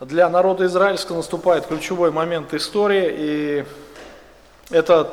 Для 0.00 0.28
народа 0.28 0.66
израильского 0.66 1.16
наступает 1.16 1.68
ключевой 1.68 2.10
момент 2.10 2.52
истории, 2.52 3.14
и 3.16 3.64
это 4.68 5.08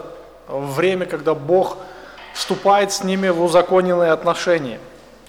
время, 0.49 1.05
когда 1.05 1.33
Бог 1.33 1.77
вступает 2.33 2.91
с 2.91 3.01
ними 3.01 3.29
в 3.29 3.41
узаконенные 3.41 4.11
отношения. 4.11 4.81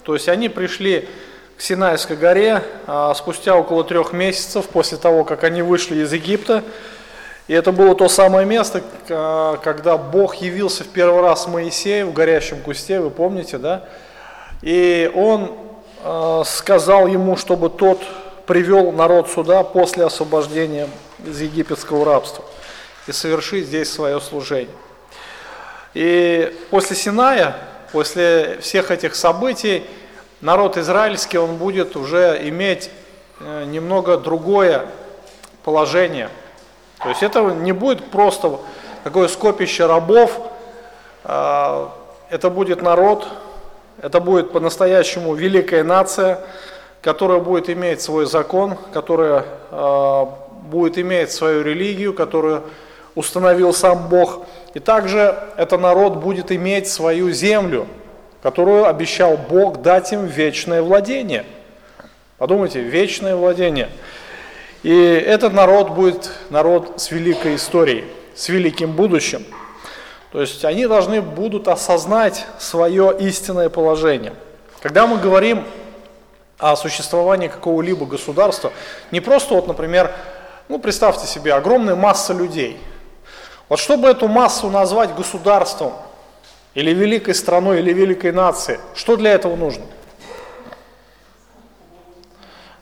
То 0.03 0.13
есть 0.13 0.27
они 0.27 0.49
пришли 0.49 1.07
к 1.57 1.61
Синайской 1.61 2.17
горе 2.17 2.63
а, 2.85 3.13
спустя 3.13 3.55
около 3.55 3.85
трех 3.85 4.11
месяцев 4.11 4.67
после 4.67 4.97
того, 4.97 5.23
как 5.23 5.45
они 5.45 5.61
вышли 5.61 6.03
из 6.03 6.11
Египта. 6.11 6.61
И 7.47 7.53
это 7.53 7.71
было 7.71 7.95
то 7.95 8.09
самое 8.09 8.45
место, 8.45 8.83
а, 9.07 9.55
когда 9.63 9.97
Бог 9.97 10.35
явился 10.35 10.83
в 10.83 10.89
первый 10.89 11.21
раз 11.21 11.47
Моисею 11.47 12.07
в 12.07 12.13
горящем 12.13 12.59
кусте, 12.59 12.99
вы 12.99 13.09
помните, 13.09 13.57
да? 13.57 13.85
И 14.61 15.09
он 15.15 15.53
а, 16.03 16.43
сказал 16.43 17.07
ему, 17.07 17.37
чтобы 17.37 17.69
тот 17.69 18.01
привел 18.45 18.91
народ 18.91 19.29
сюда 19.29 19.63
после 19.63 20.05
освобождения 20.05 20.87
из 21.25 21.41
египетского 21.41 22.05
рабства 22.05 22.43
и 23.07 23.11
совершить 23.11 23.67
здесь 23.67 23.91
свое 23.91 24.19
служение. 24.21 24.75
И 25.93 26.55
после 26.69 26.95
Синая, 26.95 27.55
после 27.91 28.59
всех 28.61 28.91
этих 28.91 29.15
событий, 29.15 29.85
народ 30.41 30.77
израильский, 30.77 31.37
он 31.37 31.55
будет 31.55 31.95
уже 31.95 32.39
иметь 32.49 32.89
э, 33.39 33.65
немного 33.65 34.17
другое 34.17 34.85
положение. 35.63 36.29
То 37.01 37.09
есть 37.09 37.23
это 37.23 37.41
не 37.41 37.71
будет 37.71 38.11
просто 38.11 38.59
такое 39.03 39.27
скопище 39.27 39.85
рабов, 39.85 40.39
а, 41.23 41.93
это 42.29 42.49
будет 42.49 42.81
народ, 42.81 43.27
это 44.01 44.19
будет 44.19 44.51
по-настоящему 44.51 45.33
великая 45.33 45.83
нация– 45.83 46.41
которая 47.05 47.39
будет 47.39 47.69
иметь 47.69 48.01
свой 48.01 48.25
закон, 48.25 48.77
которая 48.91 49.45
э, 49.69 50.25
будет 50.63 50.97
иметь 50.97 51.31
свою 51.31 51.61
религию, 51.61 52.15
которую 52.15 52.63
установил 53.13 53.73
сам 53.73 54.09
Бог. 54.09 54.47
И 54.73 54.79
также 54.79 55.37
этот 55.55 55.79
народ 55.79 56.15
будет 56.15 56.51
иметь 56.51 56.87
свою 56.87 57.29
землю, 57.29 57.85
которую 58.41 58.87
обещал 58.87 59.37
Бог 59.37 59.83
дать 59.83 60.13
им 60.13 60.25
вечное 60.25 60.81
владение. 60.81 61.45
Подумайте, 62.39 62.81
вечное 62.81 63.35
владение. 63.35 63.89
И 64.81 64.91
этот 64.91 65.53
народ 65.53 65.91
будет 65.91 66.31
народ 66.49 66.93
с 66.99 67.11
великой 67.11 67.57
историей, 67.57 68.05
с 68.33 68.49
великим 68.49 68.93
будущим. 68.93 69.45
То 70.31 70.41
есть 70.41 70.65
они 70.65 70.87
должны 70.87 71.21
будут 71.21 71.67
осознать 71.67 72.47
свое 72.57 73.15
истинное 73.19 73.69
положение. 73.69 74.33
Когда 74.81 75.05
мы 75.05 75.19
говорим 75.19 75.63
о 76.57 76.75
существовании 76.75 77.47
какого-либо 77.47 78.05
государства, 78.05 78.71
не 79.11 79.19
просто 79.19 79.55
вот, 79.55 79.67
например, 79.67 80.11
ну 80.69 80.79
представьте 80.79 81.27
себе, 81.27 81.53
огромная 81.53 81.95
масса 81.95 82.33
людей. 82.33 82.79
Вот 83.69 83.79
чтобы 83.79 84.07
эту 84.07 84.27
массу 84.27 84.69
назвать 84.69 85.15
государством, 85.15 85.93
или 86.75 86.91
великой 86.93 87.33
страной, 87.33 87.79
или 87.79 87.93
великой 87.93 88.33
нацией, 88.33 88.79
что 88.93 89.15
для 89.15 89.31
этого 89.31 89.55
нужно? 89.55 89.85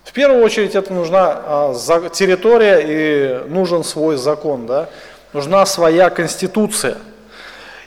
В 0.03 0.11
первую 0.11 0.43
очередь 0.43 0.75
это 0.75 0.93
нужна 0.93 1.41
а, 1.43 2.09
территория 2.11 2.79
и 2.83 3.49
нужен 3.49 3.83
свой 3.83 4.17
закон, 4.17 4.67
да? 4.67 4.89
нужна 5.31 5.65
своя 5.65 6.09
конституция. 6.09 6.97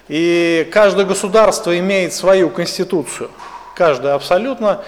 И 0.08 0.68
каждое 0.72 1.04
государство 1.04 1.76
имеет 1.78 2.14
свою 2.14 2.50
конституцию, 2.50 3.30
каждое 3.74 4.14
абсолютно, 4.14 4.82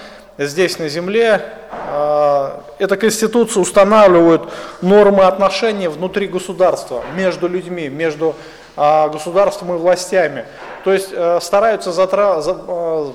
здесь 0.47 0.79
на 0.79 0.89
земле. 0.89 1.43
А, 1.71 2.63
эта 2.79 2.97
конституция 2.97 3.61
устанавливает 3.61 4.43
нормы 4.81 5.25
отношений 5.25 5.89
внутри 5.89 6.29
государства, 6.29 7.05
между 7.17 7.49
людьми, 7.49 7.89
между 7.89 8.37
а, 8.77 9.09
государством 9.09 9.75
и 9.75 9.79
властями. 9.79 10.47
То 10.85 10.93
есть 10.93 11.09
э, 11.13 11.41
стараются 11.43 11.93
затра... 11.93 12.41
Э, 12.47 13.13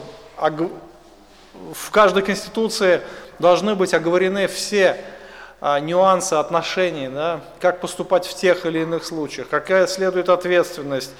в 1.73 1.91
каждой 1.91 2.23
конституции 2.23 2.99
должны 3.39 3.75
быть 3.75 3.93
оговорены 3.93 4.47
все 4.47 4.97
нюансы 5.81 6.33
отношений, 6.33 7.07
да, 7.07 7.39
как 7.61 7.79
поступать 7.79 8.25
в 8.25 8.35
тех 8.35 8.65
или 8.65 8.79
иных 8.79 9.05
случаях, 9.05 9.47
какая 9.47 9.87
следует 9.87 10.27
ответственность 10.27 11.11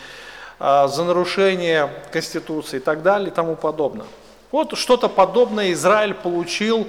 за 0.59 1.03
нарушение 1.05 1.89
Конституции 2.11 2.77
и 2.77 2.79
так 2.81 3.03
далее 3.03 3.29
и 3.29 3.31
тому 3.31 3.55
подобное. 3.55 4.07
Вот 4.53 4.77
что-то 4.77 5.09
подобное 5.09 5.71
Израиль 5.71 6.13
получил 6.13 6.87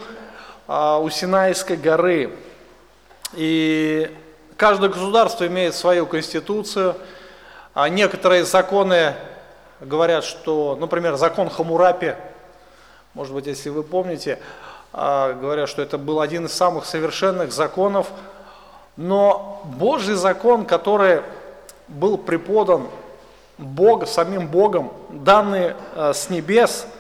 а, 0.69 0.99
у 0.99 1.09
Синайской 1.09 1.79
горы. 1.79 2.37
И 3.33 4.15
каждое 4.59 4.91
государство 4.91 5.47
имеет 5.47 5.75
свою 5.75 6.05
конституцию. 6.05 6.95
А 7.73 7.89
некоторые 7.89 8.45
законы 8.45 9.15
говорят, 9.81 10.25
что, 10.25 10.77
например, 10.79 11.17
закон 11.17 11.49
Хамурапи, 11.49 12.17
может 13.15 13.33
быть, 13.33 13.47
если 13.47 13.71
вы 13.71 13.83
помните, 13.83 14.41
а, 14.93 15.33
говорят, 15.33 15.71
что 15.71 15.81
это 15.81 15.97
был 15.97 16.21
один 16.21 16.45
из 16.45 16.53
самых 16.53 16.85
совершенных 16.85 17.51
законов, 17.51 18.09
но 18.99 19.63
Божий 19.65 20.17
закон, 20.17 20.67
который 20.67 21.23
был 21.89 22.19
преподан 22.19 22.89
Бог, 23.57 24.07
самим 24.07 24.49
Богом, 24.49 24.93
данный 25.09 25.73
а, 25.97 26.13
с 26.13 26.29
небес– 26.29 26.87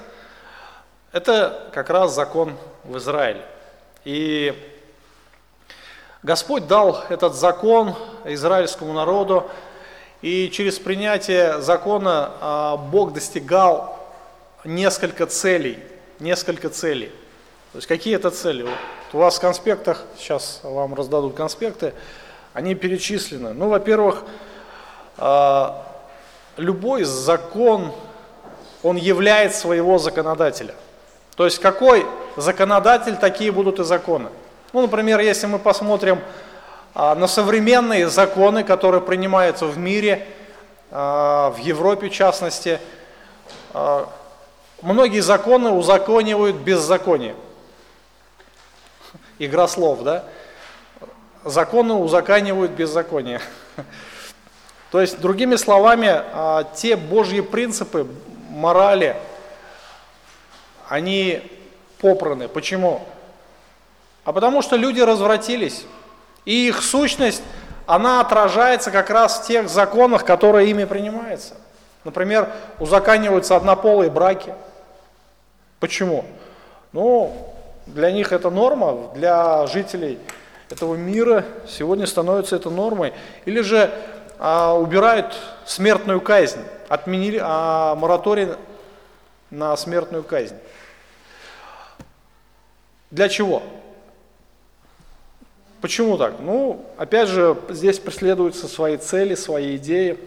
это 1.15 1.71
как 1.73 1.91
раз 1.91 2.13
закон 2.13 2.57
в 2.83 2.99
Израиле. 2.99 3.47
И 4.05 4.53
Господь 6.25 6.67
дал 6.67 7.05
этот 7.09 7.37
закон 7.37 7.95
израильскому 8.25 8.93
народу, 8.93 9.49
и 10.23 10.51
через 10.51 10.81
принятие 10.81 11.61
закона 11.63 12.33
а, 12.41 12.77
Бог 12.77 13.13
достигал 13.13 13.97
несколько 14.65 15.27
целей, 15.27 15.79
несколько 16.19 16.69
целей. 16.69 17.13
То 17.71 17.79
есть 17.79 17.87
какие 17.87 18.17
это 18.17 18.33
цели? 18.33 18.63
Вот 18.63 18.73
у 19.13 19.19
вас 19.19 19.37
в 19.37 19.41
конспектах, 19.41 20.03
сейчас 20.19 20.61
вам 20.65 20.95
раздадут 20.95 21.37
конспекты, 21.37 21.95
они 22.55 22.75
перечислены. 22.75 23.55
Ну, 23.55 23.69
во-первых, 23.69 24.25
а, 25.17 25.87
любой 26.57 27.05
закон, 27.05 27.93
он 28.83 28.97
являет 28.97 29.55
своего 29.55 29.99
законодателя. 29.99 30.75
То 31.37 31.45
есть 31.45 31.59
какой 31.59 32.07
законодатель, 32.37 33.17
такие 33.17 33.51
будут 33.51 33.81
и 33.81 33.85
законы. 33.85 34.29
Ну, 34.73 34.83
например, 34.83 35.21
если 35.21 35.47
мы 35.47 35.59
посмотрим 35.59 36.21
а, 36.95 37.15
на 37.15 37.27
современные 37.27 38.09
законы, 38.09 38.63
которые 38.63 39.01
принимаются 39.01 39.67
в 39.67 39.77
мире, 39.79 40.27
а, 40.91 41.51
в 41.51 41.59
Европе 41.59 42.09
в 42.09 42.13
частности, 42.13 42.79
а, 43.73 44.09
многие 44.81 45.21
законы 45.21 45.71
узаконивают 45.71 46.57
беззаконие. 46.57 47.35
Игра 49.41 49.67
слов, 49.67 50.03
да? 50.03 50.25
Законы 51.45 51.95
узаконивают 51.95 52.71
беззаконие. 52.73 53.41
То 54.93 55.01
есть, 55.01 55.21
другими 55.21 55.57
словами, 55.57 56.09
а, 56.13 56.63
те 56.77 56.95
Божьи 56.95 57.41
принципы, 57.41 58.07
морали, 58.51 59.17
они 60.89 61.43
попраны. 62.01 62.49
Почему? 62.49 63.03
А 64.25 64.33
потому 64.33 64.63
что 64.63 64.77
люди 64.77 65.01
развратились. 65.01 65.85
И 66.45 66.69
их 66.69 66.83
сущность, 66.83 67.43
она 67.87 68.21
отражается 68.21 68.91
как 68.91 69.11
раз 69.11 69.39
в 69.39 69.47
тех 69.47 69.69
законах, 69.69 70.25
которые 70.25 70.71
ими 70.71 70.85
принимаются. 70.85 71.55
Например, 72.05 72.51
узаканиваются 72.79 73.57
однополые 73.57 74.11
браки. 74.11 74.55
Почему? 75.81 76.25
Ну, 76.93 77.55
для 77.87 78.11
них 78.11 78.33
это 78.33 78.51
норма, 78.51 79.11
для 79.15 79.67
жителей 79.67 80.19
этого 80.71 80.95
мира 80.95 81.45
сегодня 81.69 82.07
становится 82.07 82.57
это 82.57 82.71
нормой. 82.71 83.13
Или 83.45 83.61
же 83.61 83.91
а, 84.39 84.75
убирают 84.75 85.35
смертную 85.67 86.21
казнь, 86.21 86.61
отменили 86.89 87.41
а, 87.43 87.95
мораторий 87.95 88.49
на 89.51 89.77
смертную 89.77 90.25
казнь. 90.25 90.57
Для 93.15 93.29
чего? 93.29 93.63
Почему 95.81 96.19
так? 96.19 96.41
Ну, 96.41 96.85
опять 96.99 97.29
же, 97.29 97.57
здесь 97.69 98.01
преследуются 98.01 98.67
свои 98.67 98.97
цели, 98.97 99.37
свои 99.37 99.77
идеи. 99.77 100.19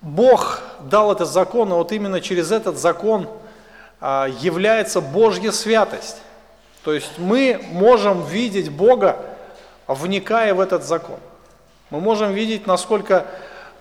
Бог 0.00 0.62
дал 0.80 1.12
этот 1.12 1.28
закон, 1.28 1.68
и 1.68 1.72
вот 1.72 1.92
именно 1.92 2.22
через 2.22 2.52
этот 2.52 2.78
закон 2.78 3.28
а, 4.00 4.26
является 4.40 5.02
Божья 5.02 5.52
святость. 5.52 6.16
То 6.84 6.94
есть 6.94 7.18
мы 7.18 7.60
можем 7.72 8.24
видеть 8.24 8.70
Бога, 8.70 9.18
вникая 9.86 10.54
в 10.54 10.60
этот 10.60 10.84
закон. 10.84 11.18
Мы 11.90 12.00
можем 12.00 12.32
видеть, 12.32 12.66
насколько 12.66 13.26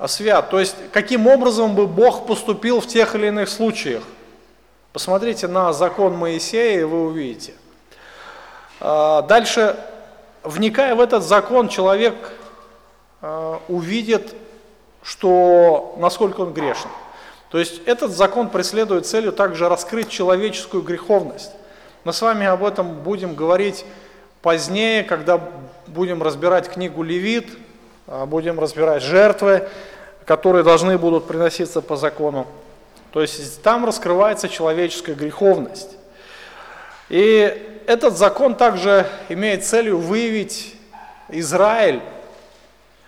свят. 0.08 0.50
То 0.50 0.60
есть 0.60 0.76
каким 0.92 1.26
образом 1.26 1.74
бы 1.74 1.88
Бог 1.88 2.28
поступил 2.28 2.82
в 2.82 2.88
тех 2.88 3.16
или 3.16 3.28
иных 3.28 3.48
случаях– 3.48 4.04
Посмотрите 4.94 5.48
на 5.48 5.74
закон 5.74 6.16
Моисея, 6.16 6.82
и 6.82 6.84
вы 6.84 7.08
увидите. 7.08 7.54
А, 8.80 9.24
дальше, 9.24 9.76
вникая 10.44 10.94
в 10.94 11.02
этот 11.02 11.24
закон, 11.24 11.68
человек 11.68 12.14
а, 13.20 13.60
увидит, 13.70 14.36
что 15.02 15.96
насколько 15.98 16.42
он 16.42 16.54
грешен. 16.54 16.92
То 17.50 17.58
есть 17.58 17.82
этот 17.88 18.12
закон 18.12 18.50
преследует 18.50 19.08
целью 19.08 19.34
также 19.34 19.68
раскрыть 19.68 20.10
человеческую 20.10 20.84
греховность. 20.84 21.52
Мы 22.04 22.14
с 22.14 22.22
вами 22.22 22.46
об 22.46 22.64
этом 22.64 22.94
будем 23.00 23.34
говорить 23.34 23.88
позднее, 24.44 25.04
когда 25.04 25.42
будем 25.88 26.22
разбирать 26.22 26.70
книгу 26.70 27.02
Левит, 27.02 27.48
а, 28.06 28.28
будем 28.28 28.60
разбирать 28.60 29.02
жертвы, 29.02 29.68
которые 30.26 30.64
должны 30.64 31.00
будут 31.00 31.26
приноситься 31.26 31.82
по 31.82 31.96
закону. 31.96 32.46
То 33.14 33.22
есть 33.22 33.62
там 33.62 33.86
раскрывается 33.86 34.50
человеческая 34.50 35.14
греховность. 35.14 35.92
И 37.10 37.84
этот 37.86 38.18
закон 38.18 38.56
также 38.56 39.06
имеет 39.30 39.64
целью 39.64 40.00
выявить 40.00 40.76
Израиль, 41.30 42.02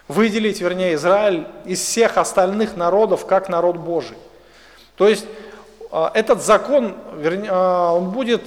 выделить, 0.08 0.62
вернее, 0.62 0.94
Израиль 0.94 1.48
из 1.66 1.82
всех 1.82 2.18
остальных 2.18 2.78
народов 2.78 3.26
как 3.26 3.50
народ 3.50 3.78
Божий. 3.78 4.18
То 4.96 5.08
есть 5.08 5.26
а, 5.92 6.12
этот 6.14 6.44
закон, 6.44 6.96
а, 7.50 7.94
он 7.94 8.12
будет 8.12 8.44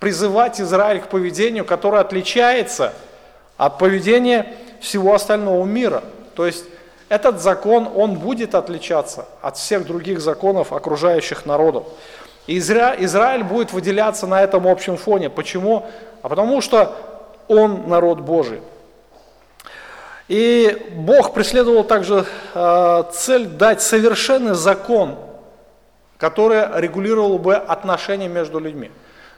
призывать 0.00 0.60
Израиль 0.60 1.00
к 1.00 1.06
поведению, 1.06 1.64
которое 1.64 2.00
отличается 2.00 2.94
от 3.56 3.78
поведения 3.78 4.56
всего 4.80 5.14
остального 5.14 5.64
мира. 5.64 6.02
То 6.34 6.46
есть 6.46 6.64
этот 7.12 7.42
закон, 7.42 7.90
он 7.94 8.14
будет 8.14 8.54
отличаться 8.54 9.26
от 9.42 9.58
всех 9.58 9.86
других 9.86 10.18
законов 10.18 10.72
окружающих 10.72 11.44
народов. 11.44 11.84
И 12.46 12.56
Израиль 12.56 13.44
будет 13.44 13.74
выделяться 13.74 14.26
на 14.26 14.42
этом 14.42 14.66
общем 14.66 14.96
фоне. 14.96 15.28
Почему? 15.28 15.86
А 16.22 16.30
потому 16.30 16.62
что 16.62 16.96
он 17.48 17.86
народ 17.86 18.20
Божий. 18.20 18.62
И 20.28 20.90
Бог 20.94 21.34
преследовал 21.34 21.84
также 21.84 22.24
э, 22.54 23.04
цель 23.12 23.44
дать 23.46 23.82
совершенный 23.82 24.54
закон, 24.54 25.18
который 26.16 26.64
регулировал 26.80 27.38
бы 27.38 27.56
отношения 27.56 28.28
между 28.28 28.58
людьми. 28.58 28.90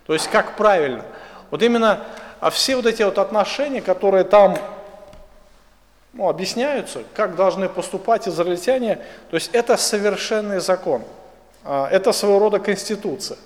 То 0.07 0.13
есть 0.13 0.29
как 0.29 0.57
правильно. 0.57 1.03
Вот 1.51 1.61
именно 1.61 2.05
а 2.39 2.51
все 2.51 2.77
вот 2.77 2.87
эти 2.87 3.03
вот 3.03 3.19
отношения, 3.19 3.81
которые 3.81 4.23
там 4.23 4.57
ну, 6.15 6.29
объясняются, 6.29 7.03
как 7.15 7.37
должны 7.37 7.69
поступать 7.69 8.29
израильтяне, 8.29 9.01
то 9.31 9.37
есть 9.37 9.51
это 9.53 9.77
совершенный 9.77 10.61
закон. 10.61 11.03
А, 11.65 11.89
это 11.91 12.13
своего 12.13 12.39
рода 12.39 12.61
конституция. 12.61 13.37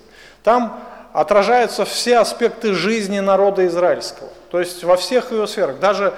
Там 0.43 0.79
отражаются 1.11 1.85
все 1.85 2.19
аспекты 2.19 2.73
жизни 2.73 3.19
народа 3.19 3.65
израильского. 3.67 4.29
То 4.51 4.59
есть 4.59 4.83
во 4.83 4.97
всех 4.97 5.31
ее 5.31 5.47
сферах. 5.47 5.79
Даже 5.79 6.13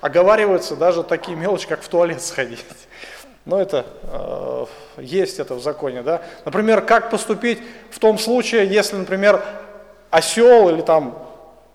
оговариваются 0.00 0.76
даже 0.76 1.02
такие 1.02 1.36
мелочи, 1.36 1.68
как 1.68 1.82
в 1.82 1.88
туалет 1.88 2.22
сходить. 2.22 2.64
Но 3.44 3.60
это 3.60 3.86
э, 4.04 4.66
есть 5.02 5.40
это 5.40 5.54
в 5.54 5.62
законе, 5.62 6.02
да. 6.02 6.22
Например, 6.44 6.80
как 6.80 7.10
поступить 7.10 7.60
в 7.90 7.98
том 7.98 8.18
случае, 8.18 8.66
если, 8.66 8.96
например, 8.96 9.42
осел 10.10 10.70
или 10.70 10.80
там, 10.80 11.18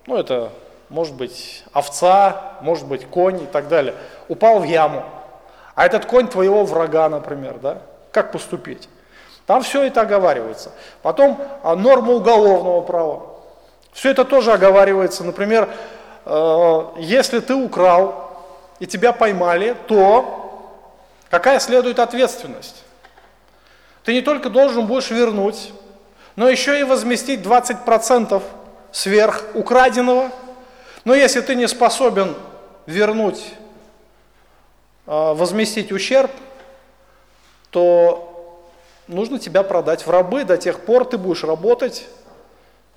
ну 0.05 0.15
это 0.17 0.51
может 0.89 1.15
быть 1.15 1.63
овца, 1.73 2.53
может 2.61 2.87
быть 2.87 3.05
конь 3.07 3.43
и 3.43 3.45
так 3.45 3.67
далее, 3.67 3.95
упал 4.27 4.59
в 4.59 4.63
яму, 4.63 5.03
а 5.75 5.85
этот 5.85 6.05
конь 6.05 6.27
твоего 6.27 6.65
врага, 6.65 7.09
например, 7.09 7.59
да, 7.61 7.81
как 8.11 8.31
поступить? 8.31 8.89
Там 9.45 9.61
все 9.63 9.83
это 9.83 10.01
оговаривается. 10.01 10.71
Потом 11.01 11.39
а, 11.63 11.75
норма 11.75 12.13
уголовного 12.13 12.81
права. 12.81 13.37
Все 13.93 14.11
это 14.11 14.25
тоже 14.25 14.51
оговаривается. 14.51 15.23
Например, 15.23 15.69
э, 16.25 16.81
если 16.97 17.39
ты 17.39 17.55
украл 17.55 18.45
и 18.79 18.85
тебя 18.85 19.13
поймали, 19.13 19.75
то 19.87 20.69
какая 21.29 21.59
следует 21.59 21.97
ответственность? 21.99 22.83
Ты 24.03 24.13
не 24.13 24.21
только 24.21 24.49
должен 24.49 24.85
будешь 24.85 25.09
вернуть, 25.09 25.73
но 26.35 26.47
еще 26.47 26.79
и 26.79 26.83
возместить 26.83 27.41
20% 27.41 28.43
сверх 28.91 29.43
украденного. 29.53 30.29
Но 31.07 31.15
если 31.15 31.39
ты 31.39 31.56
не 31.56 31.69
способен 31.69 32.36
вернуть, 32.86 33.42
э, 35.06 35.33
возместить 35.36 35.94
ущерб, 35.94 36.30
то 37.69 38.62
нужно 39.07 39.39
тебя 39.39 39.63
продать 39.63 40.06
в 40.06 40.09
рабы, 40.09 40.44
до 40.44 40.57
тех 40.57 40.81
пор 40.81 41.06
ты 41.06 41.18
будешь 41.18 41.45
работать, 41.45 42.09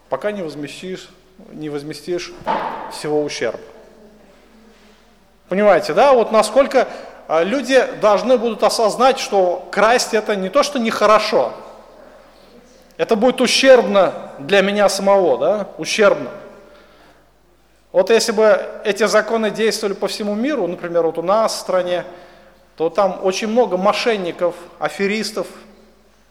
пока 0.08 0.32
не 0.32 0.42
возместишь, 0.42 1.08
не 1.52 1.68
возместишь 1.68 2.32
всего 2.90 3.22
ущерба. 3.22 3.60
Понимаете, 5.48 5.94
да? 5.94 6.12
Вот 6.12 6.32
насколько 6.32 6.88
а, 7.28 7.44
люди 7.44 7.80
должны 8.00 8.38
будут 8.38 8.64
осознать, 8.64 9.20
что 9.20 9.68
красть 9.70 10.14
это 10.14 10.34
не 10.34 10.48
то, 10.48 10.64
что 10.64 10.80
нехорошо, 10.80 11.52
это 12.96 13.14
будет 13.14 13.40
ущербно 13.40 14.32
для 14.40 14.62
меня 14.62 14.88
самого, 14.88 15.38
да, 15.38 15.68
ущербно. 15.78 16.30
Вот 17.92 18.10
если 18.10 18.32
бы 18.32 18.60
эти 18.84 19.06
законы 19.06 19.50
действовали 19.50 19.94
по 19.94 20.06
всему 20.06 20.34
миру, 20.34 20.66
например, 20.66 21.02
вот 21.02 21.18
у 21.18 21.22
нас 21.22 21.54
в 21.54 21.58
стране, 21.58 22.04
то 22.76 22.88
там 22.88 23.20
очень 23.22 23.48
много 23.48 23.76
мошенников, 23.76 24.54
аферистов, 24.78 25.46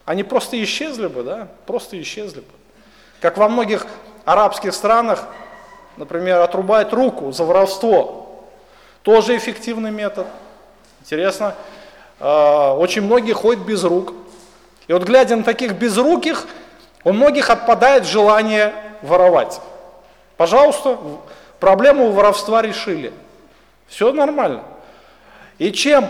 они 0.06 0.24
просто 0.24 0.62
исчезли 0.62 1.06
бы, 1.06 1.22
да, 1.22 1.48
просто 1.66 2.00
исчезли 2.00 2.40
бы. 2.40 2.46
Как 3.20 3.36
во 3.36 3.48
многих 3.48 3.86
арабских 4.24 4.74
странах, 4.74 5.26
например, 5.96 6.40
отрубают 6.40 6.92
руку 6.92 7.30
за 7.32 7.44
воровство. 7.44 8.46
Тоже 9.02 9.36
эффективный 9.36 9.90
метод. 9.90 10.26
Интересно, 11.00 11.54
а, 12.18 12.74
очень 12.74 13.02
многие 13.02 13.32
ходят 13.32 13.64
без 13.64 13.84
рук. 13.84 14.14
И 14.88 14.92
вот 14.92 15.04
глядя 15.04 15.36
на 15.36 15.44
таких 15.44 15.72
безруких, 15.72 16.46
у 17.04 17.12
многих 17.12 17.50
отпадает 17.50 18.04
желание 18.06 18.74
воровать. 19.02 19.60
Пожалуйста, 20.36 20.98
проблему 21.60 22.10
воровства 22.10 22.62
решили. 22.62 23.12
Все 23.86 24.12
нормально. 24.12 24.62
И 25.58 25.72
чем 25.72 26.08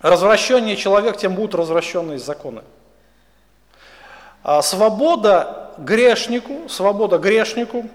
развращеннее 0.00 0.76
человек, 0.76 1.16
тем 1.16 1.34
будут 1.34 1.54
развращенные 1.54 2.18
законы. 2.18 2.62
А 4.42 4.62
свобода 4.62 5.72
грешнику, 5.78 6.68
свобода 6.68 7.18
грешнику, 7.18 7.86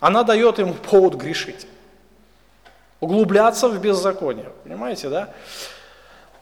она 0.00 0.22
дает 0.22 0.58
ему 0.58 0.74
повод 0.74 1.14
грешить. 1.14 1.66
Углубляться 3.00 3.68
в 3.68 3.78
беззаконие. 3.78 4.50
Понимаете, 4.64 5.08
да? 5.08 5.28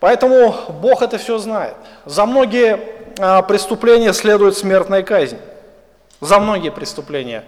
Поэтому 0.00 0.54
Бог 0.80 1.02
это 1.02 1.18
все 1.18 1.38
знает. 1.38 1.74
За 2.04 2.26
многие 2.26 2.80
а, 3.18 3.42
преступления 3.42 4.12
следует 4.12 4.56
смертная 4.56 5.02
казнь. 5.02 5.38
За 6.20 6.38
многие 6.38 6.70
преступления. 6.70 7.44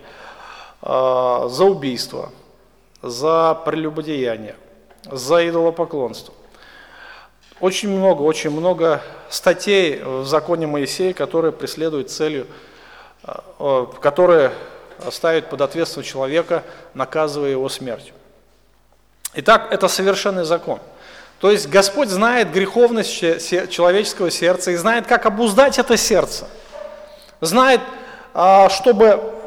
А, 0.81 1.49
за 1.49 1.65
убийство, 1.65 2.31
за 3.03 3.55
прелюбодеяние, 3.65 4.57
за 5.05 5.49
идолопоклонство. 5.49 6.35
Очень 7.61 7.91
много, 7.91 8.23
очень 8.23 8.51
много 8.51 9.03
статей 9.29 10.01
в 10.01 10.25
законе 10.25 10.69
Моисея, 10.69 11.13
которые 11.13 11.51
преследуют 11.51 12.11
целью, 12.11 12.47
э, 13.25 13.87
которые 14.01 14.53
ставят 15.11 15.51
под 15.51 15.61
ответственность 15.63 16.11
человека, 16.11 16.63
наказывая 16.95 17.51
его 17.51 17.69
смертью. 17.69 18.15
Итак, 19.35 19.69
это 19.73 19.89
совершенный 19.89 20.45
закон. 20.45 20.79
То 21.41 21.51
есть 21.51 21.69
Господь 21.69 22.09
знает 22.09 22.53
греховность 22.53 23.13
человеческого 23.71 24.31
сердца 24.31 24.71
и 24.71 24.77
знает, 24.77 25.07
как 25.07 25.27
обуздать 25.27 25.79
это 25.79 25.97
сердце. 25.97 26.49
Знает, 27.41 27.81
а, 28.35 28.69
чтобы, 28.69 29.38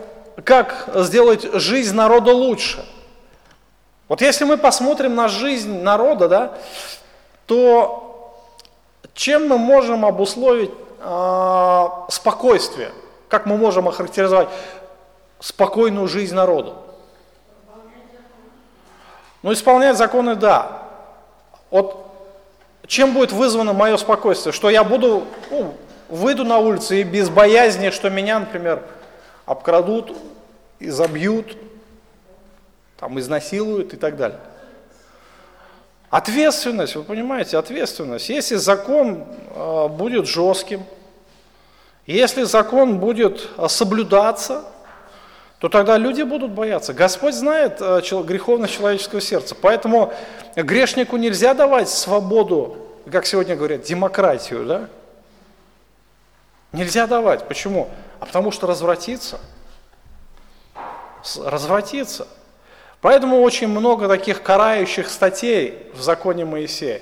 как 0.43 0.89
сделать 0.95 1.43
жизнь 1.53 1.95
народа 1.95 2.33
лучше. 2.33 2.85
Вот 4.07 4.21
если 4.21 4.43
мы 4.43 4.57
посмотрим 4.57 5.15
на 5.15 5.27
жизнь 5.27 5.81
народа, 5.81 6.27
да, 6.27 6.53
то 7.45 8.11
чем 9.13 9.47
мы 9.47 9.57
можем 9.57 10.05
обусловить 10.05 10.71
э, 10.99 11.85
спокойствие? 12.09 12.91
Как 13.27 13.45
мы 13.45 13.57
можем 13.57 13.87
охарактеризовать 13.87 14.49
спокойную 15.39 16.07
жизнь 16.07 16.35
народа? 16.35 16.73
Ну, 19.43 19.53
исполнять 19.53 19.97
законы, 19.97 20.35
да. 20.35 20.83
Вот 21.69 22.05
чем 22.87 23.13
будет 23.13 23.31
вызвано 23.31 23.73
мое 23.73 23.97
спокойствие? 23.97 24.51
Что 24.51 24.69
я 24.69 24.83
буду, 24.83 25.23
ну, 25.49 25.73
выйду 26.09 26.43
на 26.43 26.59
улицу 26.59 26.95
и 26.95 27.03
без 27.03 27.29
боязни, 27.29 27.89
что 27.89 28.09
меня, 28.09 28.39
например, 28.39 28.83
обкрадут, 29.45 30.15
изобьют, 30.81 31.57
там, 32.99 33.19
изнасилуют 33.19 33.93
и 33.93 33.97
так 33.97 34.17
далее. 34.17 34.39
Ответственность, 36.09 36.95
вы 36.95 37.03
понимаете, 37.03 37.57
ответственность. 37.57 38.27
Если 38.29 38.55
закон 38.55 39.25
а, 39.51 39.87
будет 39.87 40.27
жестким, 40.27 40.83
если 42.05 42.43
закон 42.43 42.99
будет 42.99 43.47
а, 43.57 43.69
соблюдаться, 43.69 44.65
то 45.59 45.69
тогда 45.69 45.97
люди 45.97 46.23
будут 46.23 46.51
бояться. 46.51 46.91
Господь 46.91 47.35
знает 47.35 47.77
э, 47.81 48.01
греховность 48.23 48.73
человеческого 48.73 49.21
сердца. 49.21 49.53
Поэтому 49.53 50.11
грешнику 50.55 51.17
нельзя 51.17 51.53
давать 51.53 51.87
свободу, 51.87 52.77
как 53.11 53.27
сегодня 53.27 53.55
говорят, 53.55 53.83
демократию. 53.83 54.65
Да? 54.65 54.89
Нельзя 56.71 57.05
давать. 57.05 57.47
Почему? 57.47 57.89
А 58.19 58.25
потому 58.25 58.49
что 58.49 58.65
развратиться. 58.65 59.39
Развратиться. 61.43 62.27
Поэтому 63.01 63.41
очень 63.41 63.67
много 63.67 64.07
таких 64.07 64.43
карающих 64.43 65.09
статей 65.09 65.87
в 65.93 66.01
законе 66.01 66.45
Моисея. 66.45 67.01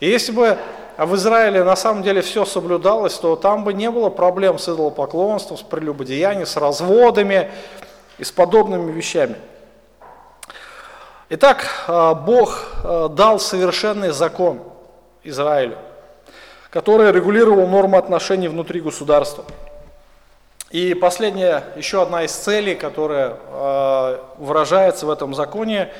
И 0.00 0.08
если 0.08 0.32
бы 0.32 0.58
в 0.96 1.14
Израиле 1.14 1.64
на 1.64 1.76
самом 1.76 2.02
деле 2.02 2.22
все 2.22 2.44
соблюдалось, 2.44 3.14
то 3.14 3.36
там 3.36 3.62
бы 3.62 3.72
не 3.72 3.90
было 3.90 4.10
проблем 4.10 4.58
с 4.58 4.68
идолопоклонством, 4.68 5.58
с 5.58 5.62
прелюбодеянием, 5.62 6.46
с 6.46 6.56
разводами 6.56 7.50
и 8.18 8.24
с 8.24 8.32
подобными 8.32 8.90
вещами. 8.90 9.36
Итак, 11.30 11.66
а, 11.86 12.14
Бог 12.14 12.64
а, 12.82 13.08
дал 13.08 13.38
совершенный 13.38 14.10
закон 14.10 14.60
Израилю, 15.24 15.76
который 16.70 17.12
регулировал 17.12 17.66
нормы 17.66 17.98
отношений 17.98 18.48
внутри 18.48 18.80
государства. 18.80 19.44
И 20.70 20.92
последняя, 20.92 21.64
еще 21.76 22.02
одна 22.02 22.24
из 22.24 22.32
целей, 22.32 22.74
которая 22.74 23.38
э, 23.38 24.18
выражается 24.36 25.06
в 25.06 25.10
этом 25.10 25.34
законе, 25.34 25.90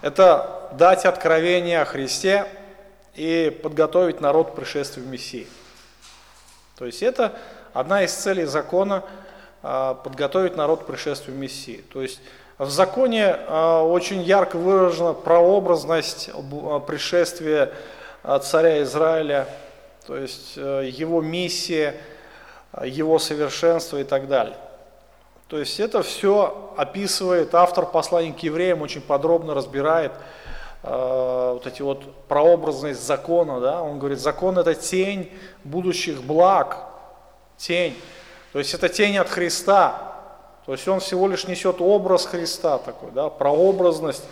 это 0.00 0.70
дать 0.72 1.04
откровение 1.04 1.82
о 1.82 1.84
Христе 1.84 2.46
и 3.14 3.54
подготовить 3.62 4.22
народ 4.22 4.52
к 4.52 4.54
пришествию 4.54 5.06
Мессии. 5.06 5.46
То 6.78 6.86
есть 6.86 7.02
это 7.02 7.34
одна 7.74 8.02
из 8.02 8.14
целей 8.14 8.46
закона 8.46 9.04
э, 9.62 9.94
подготовить 10.02 10.56
народ 10.56 10.84
к 10.84 10.86
пришествию 10.86 11.36
Мессии. 11.36 11.84
То 11.92 12.00
есть 12.00 12.22
в 12.56 12.70
законе 12.70 13.36
э, 13.36 13.80
очень 13.80 14.22
ярко 14.22 14.56
выражена 14.56 15.12
прообразность 15.12 16.30
пришествия 16.86 17.72
царя 18.42 18.82
Израиля, 18.84 19.46
то 20.06 20.16
есть 20.16 20.56
его 20.56 21.20
миссия– 21.20 21.94
его 22.84 23.18
совершенство 23.18 23.98
и 23.98 24.04
так 24.04 24.28
далее. 24.28 24.56
То 25.48 25.58
есть 25.58 25.80
это 25.80 26.02
все 26.02 26.74
описывает, 26.76 27.54
автор 27.54 27.86
послания 27.86 28.34
к 28.34 28.38
евреям 28.40 28.82
очень 28.82 29.00
подробно 29.00 29.54
разбирает 29.54 30.12
э, 30.82 31.50
вот 31.54 31.66
эти 31.66 31.80
вот 31.80 32.14
прообразность 32.26 33.04
закона, 33.04 33.58
да, 33.58 33.82
он 33.82 33.98
говорит, 33.98 34.20
закон 34.20 34.58
это 34.58 34.74
тень 34.74 35.32
будущих 35.64 36.22
благ, 36.22 36.76
тень, 37.56 37.96
то 38.52 38.58
есть 38.58 38.74
это 38.74 38.90
тень 38.90 39.16
от 39.16 39.30
Христа, 39.30 40.16
то 40.66 40.72
есть 40.72 40.86
он 40.86 41.00
всего 41.00 41.26
лишь 41.28 41.46
несет 41.46 41.80
образ 41.80 42.26
Христа 42.26 42.76
такой, 42.76 43.10
да, 43.12 43.30
прообразность, 43.30 44.24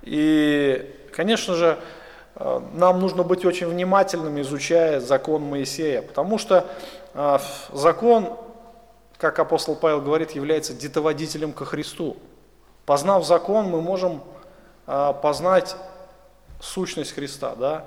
и, 0.00 0.94
конечно 1.12 1.56
же, 1.56 1.78
э, 2.36 2.60
нам 2.72 3.00
нужно 3.00 3.22
быть 3.22 3.44
очень 3.44 3.66
внимательными, 3.66 4.40
изучая 4.40 5.00
закон 5.00 5.42
Моисея, 5.42 6.00
потому 6.00 6.38
что 6.38 6.64
закон, 7.72 8.36
как 9.18 9.38
апостол 9.38 9.76
Павел 9.76 10.00
говорит, 10.00 10.32
является 10.32 10.74
детоводителем 10.74 11.52
ко 11.52 11.64
Христу. 11.64 12.16
Познав 12.86 13.26
закон, 13.26 13.66
мы 13.66 13.82
можем 13.82 14.22
а, 14.86 15.12
познать 15.12 15.76
сущность 16.60 17.12
Христа 17.12 17.54
да, 17.54 17.84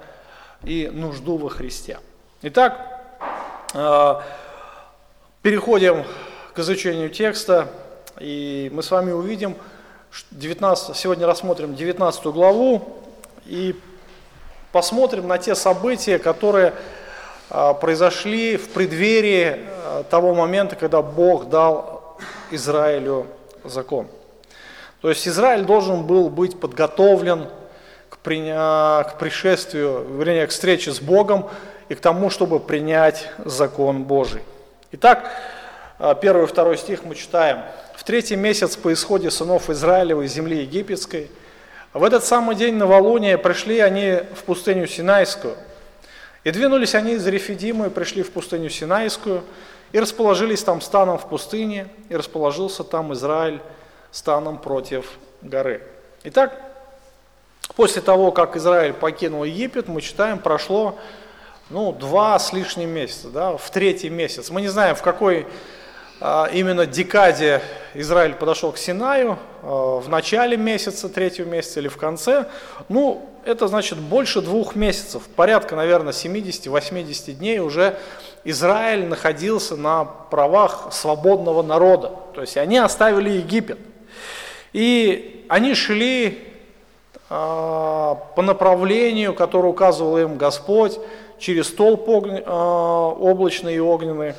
и 0.63 0.89
нужду 0.93 1.37
во 1.37 1.49
Христе. 1.49 1.99
Итак, 2.43 3.01
а, 3.73 4.23
переходим 5.41 6.05
к 6.53 6.59
изучению 6.59 7.09
текста, 7.09 7.69
и 8.19 8.69
мы 8.73 8.83
с 8.83 8.91
вами 8.91 9.11
увидим, 9.11 9.55
19, 10.31 10.95
сегодня 10.95 11.25
рассмотрим 11.25 11.73
19 11.73 12.25
главу 12.25 13.01
и 13.45 13.79
посмотрим 14.71 15.27
на 15.27 15.37
те 15.37 15.55
события, 15.55 16.19
которые 16.19 16.69
а, 16.69 17.00
произошли 17.51 18.55
в 18.55 18.69
преддверии 18.69 19.57
а, 19.57 20.03
того 20.03 20.33
момента, 20.33 20.77
когда 20.77 21.01
Бог 21.01 21.49
дал 21.49 22.17
Израилю 22.49 23.27
закон. 23.65 24.07
То 25.01 25.09
есть 25.09 25.27
Израиль 25.27 25.65
должен 25.65 26.05
был 26.05 26.29
быть 26.29 26.59
подготовлен 26.59 27.47
к, 28.09 28.19
приня... 28.19 29.03
к 29.03 29.17
пришествию, 29.19 30.05
вернее, 30.17 30.47
к 30.47 30.51
встрече 30.51 30.93
с 30.93 31.01
Богом 31.01 31.49
и 31.89 31.95
к 31.95 31.99
тому, 31.99 32.29
чтобы 32.29 32.61
принять 32.61 33.27
закон 33.43 34.03
Божий. 34.03 34.43
Итак, 34.93 35.29
а, 35.99 36.15
первый 36.15 36.45
и 36.45 36.47
второй 36.47 36.77
стих 36.77 37.03
мы 37.03 37.15
читаем. 37.15 37.63
«В 37.95 38.05
третий 38.05 38.37
месяц 38.37 38.77
по 38.77 38.93
исходе 38.93 39.29
сынов 39.29 39.69
Израилевой 39.69 40.27
из 40.27 40.33
земли 40.33 40.61
египетской, 40.61 41.29
в 41.91 42.05
этот 42.05 42.23
самый 42.23 42.55
день 42.55 42.75
новолуния 42.75 43.37
пришли 43.37 43.79
они 43.79 44.21
в 44.35 44.43
пустыню 44.45 44.87
Синайскую– 44.87 45.57
и 46.43 46.51
двинулись 46.51 46.95
они 46.95 47.13
из 47.13 47.25
Рефидима 47.27 47.87
и 47.87 47.89
пришли 47.89 48.23
в 48.23 48.31
пустыню 48.31 48.69
Синайскую, 48.69 49.43
и 49.91 49.99
расположились 49.99 50.63
там 50.63 50.81
станом 50.81 51.17
в 51.17 51.27
пустыне, 51.27 51.87
и 52.09 52.15
расположился 52.15 52.83
там 52.83 53.13
Израиль 53.13 53.61
станом 54.11 54.57
против 54.57 55.05
горы. 55.41 55.81
Итак, 56.23 56.59
после 57.75 58.01
того, 58.01 58.31
как 58.31 58.55
Израиль 58.55 58.93
покинул 58.93 59.43
Египет, 59.43 59.87
мы 59.87 60.01
читаем, 60.01 60.39
прошло 60.39 60.97
ну, 61.69 61.91
два 61.91 62.37
с 62.37 62.53
лишним 62.53 62.89
месяца, 62.89 63.29
да, 63.29 63.57
в 63.57 63.69
третий 63.71 64.09
месяц. 64.09 64.49
Мы 64.49 64.61
не 64.61 64.67
знаем, 64.67 64.95
в 64.95 65.01
какой 65.01 65.47
а, 66.19 66.49
именно 66.51 66.85
декаде 66.85 67.61
Израиль 67.93 68.33
подошел 68.33 68.71
к 68.71 68.77
Синаю, 68.77 69.39
а, 69.63 69.99
в 69.99 70.09
начале 70.09 70.57
месяца, 70.57 71.09
третьего 71.09 71.47
месяца 71.47 71.79
или 71.79 71.87
в 71.87 71.97
конце. 71.97 72.47
Ну, 72.89 73.30
это 73.45 73.67
значит 73.67 73.97
больше 73.97 74.41
двух 74.41 74.75
месяцев, 74.75 75.23
порядка, 75.35 75.75
наверное, 75.75 76.13
70-80 76.13 77.33
дней 77.33 77.59
уже 77.59 77.97
Израиль 78.43 79.05
находился 79.05 79.75
на 79.75 80.05
правах 80.05 80.89
свободного 80.91 81.61
народа. 81.61 82.11
То 82.33 82.41
есть 82.41 82.57
они 82.57 82.77
оставили 82.77 83.29
Египет. 83.29 83.79
И 84.73 85.45
они 85.49 85.73
шли 85.73 86.39
э, 87.29 87.29
по 87.29 88.41
направлению, 88.41 89.33
которое 89.33 89.69
указывал 89.69 90.17
им 90.17 90.37
Господь, 90.37 90.97
через 91.39 91.67
столб 91.67 92.07
э, 92.07 92.43
облачный 92.49 93.75
и 93.75 93.79
огненный. 93.79 94.35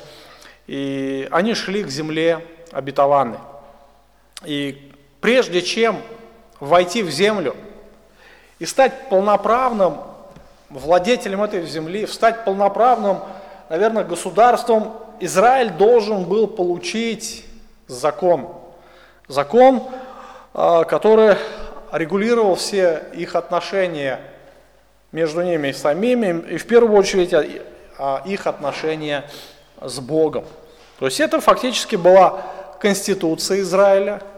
И 0.67 1.27
они 1.31 1.53
шли 1.53 1.83
к 1.83 1.89
земле 1.89 2.45
обетованной. 2.71 3.39
И 4.45 4.91
прежде 5.21 5.61
чем 5.61 5.97
войти 6.59 7.03
в 7.03 7.09
землю, 7.09 7.55
и 8.63 8.65
стать 8.65 9.09
полноправным 9.09 9.97
владетелем 10.69 11.43
этой 11.43 11.65
земли, 11.65 12.07
стать 12.07 12.45
полноправным, 12.45 13.19
наверное, 13.67 14.05
государством, 14.05 14.93
Израиль 15.19 15.69
должен 15.71 16.23
был 16.23 16.47
получить 16.47 17.43
закон. 17.87 18.47
Закон, 19.27 19.83
а, 20.53 20.85
который 20.85 21.35
регулировал 21.91 22.55
все 22.55 23.03
их 23.13 23.35
отношения 23.35 24.21
между 25.11 25.41
ними 25.41 25.67
и 25.67 25.73
самими, 25.73 26.53
и 26.53 26.55
в 26.55 26.65
первую 26.65 26.97
очередь 26.97 27.33
а, 27.33 27.43
а, 27.97 28.21
их 28.25 28.47
отношения 28.47 29.25
с 29.81 29.99
Богом. 29.99 30.45
То 30.99 31.07
есть 31.07 31.19
это 31.19 31.41
фактически 31.41 31.97
была 31.97 32.43
конституция 32.79 33.59
Израиля– 33.59 34.21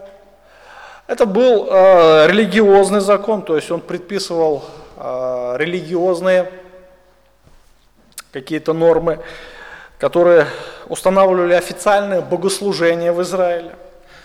это 1.06 1.26
был 1.26 1.68
э, 1.70 2.26
религиозный 2.26 3.00
закон, 3.00 3.42
то 3.42 3.56
есть 3.56 3.70
он 3.70 3.80
предписывал 3.80 4.64
э, 4.96 5.54
религиозные 5.58 6.50
какие-то 8.32 8.72
нормы, 8.72 9.20
которые 9.98 10.46
устанавливали 10.88 11.54
официальное 11.54 12.20
богослужение 12.20 13.12
в 13.12 13.22
Израиле. 13.22 13.76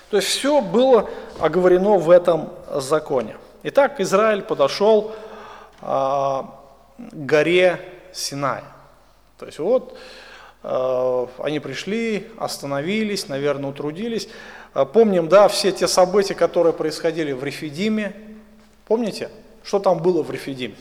То 0.09 0.17
есть 0.17 0.27
все 0.27 0.59
было 0.59 1.09
оговорено 1.39 1.97
в 1.97 2.09
этом 2.09 2.49
законе. 2.75 3.37
Итак, 3.63 3.99
Израиль 3.99 4.41
подошел 4.41 5.13
э, 5.81 5.85
к 5.85 6.45
горе 6.97 7.79
Синай. 8.11 8.63
То 9.37 9.45
есть 9.45 9.59
вот 9.59 9.95
э, 10.63 11.27
они 11.37 11.59
пришли, 11.59 12.27
остановились, 12.37 13.29
наверное, 13.29 13.69
утрудились. 13.69 14.27
А, 14.73 14.85
помним, 14.85 15.27
да, 15.27 15.49
все 15.49 15.73
те 15.73 15.85
события, 15.85 16.33
которые 16.33 16.71
происходили 16.71 17.33
в 17.33 17.43
Рефидиме. 17.43 18.15
Помните, 18.85 19.29
что 19.63 19.79
там 19.79 19.99
было 19.99 20.23
в 20.23 20.31
Рефидиме? 20.31 20.75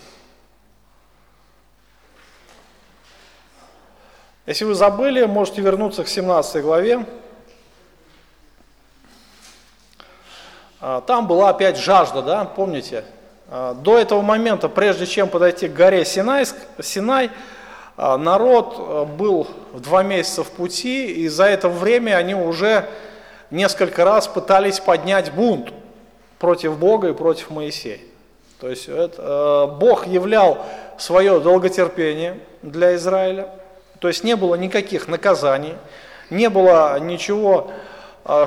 Если 4.46 4.64
вы 4.64 4.74
забыли, 4.74 5.24
можете 5.24 5.60
вернуться 5.60 6.04
к 6.04 6.08
17 6.08 6.62
главе. 6.62 7.04
А, 10.80 11.00
там 11.00 11.26
была 11.26 11.48
опять 11.48 11.76
жажда, 11.76 12.22
да, 12.22 12.44
помните? 12.44 13.04
А, 13.48 13.74
до 13.74 13.98
этого 13.98 14.22
момента, 14.22 14.68
прежде 14.68 15.04
чем 15.06 15.28
подойти 15.28 15.66
к 15.66 15.74
горе 15.74 16.04
Синайск, 16.04 16.54
Синай, 16.80 17.30
народ 17.96 19.08
был 19.18 19.48
в 19.72 19.80
два 19.80 20.02
месяца 20.02 20.42
в 20.42 20.50
пути, 20.52 21.12
и 21.12 21.28
за 21.28 21.44
это 21.44 21.68
время 21.68 22.16
они 22.16 22.34
уже 22.34 22.88
несколько 23.50 24.04
раз 24.04 24.28
пытались 24.28 24.80
поднять 24.80 25.32
бунт 25.32 25.72
против 26.38 26.78
Бога 26.78 27.08
и 27.08 27.12
против 27.12 27.50
Моисея. 27.50 28.00
То 28.60 28.68
есть 28.68 28.88
это, 28.88 29.22
э, 29.72 29.78
Бог 29.78 30.06
являл 30.06 30.58
свое 30.98 31.40
долготерпение 31.40 32.38
для 32.62 32.94
Израиля, 32.96 33.48
то 34.00 34.08
есть 34.08 34.22
не 34.22 34.36
было 34.36 34.54
никаких 34.54 35.08
наказаний, 35.08 35.74
не 36.28 36.48
было 36.50 36.98
ничего, 37.00 37.70
э, 38.24 38.46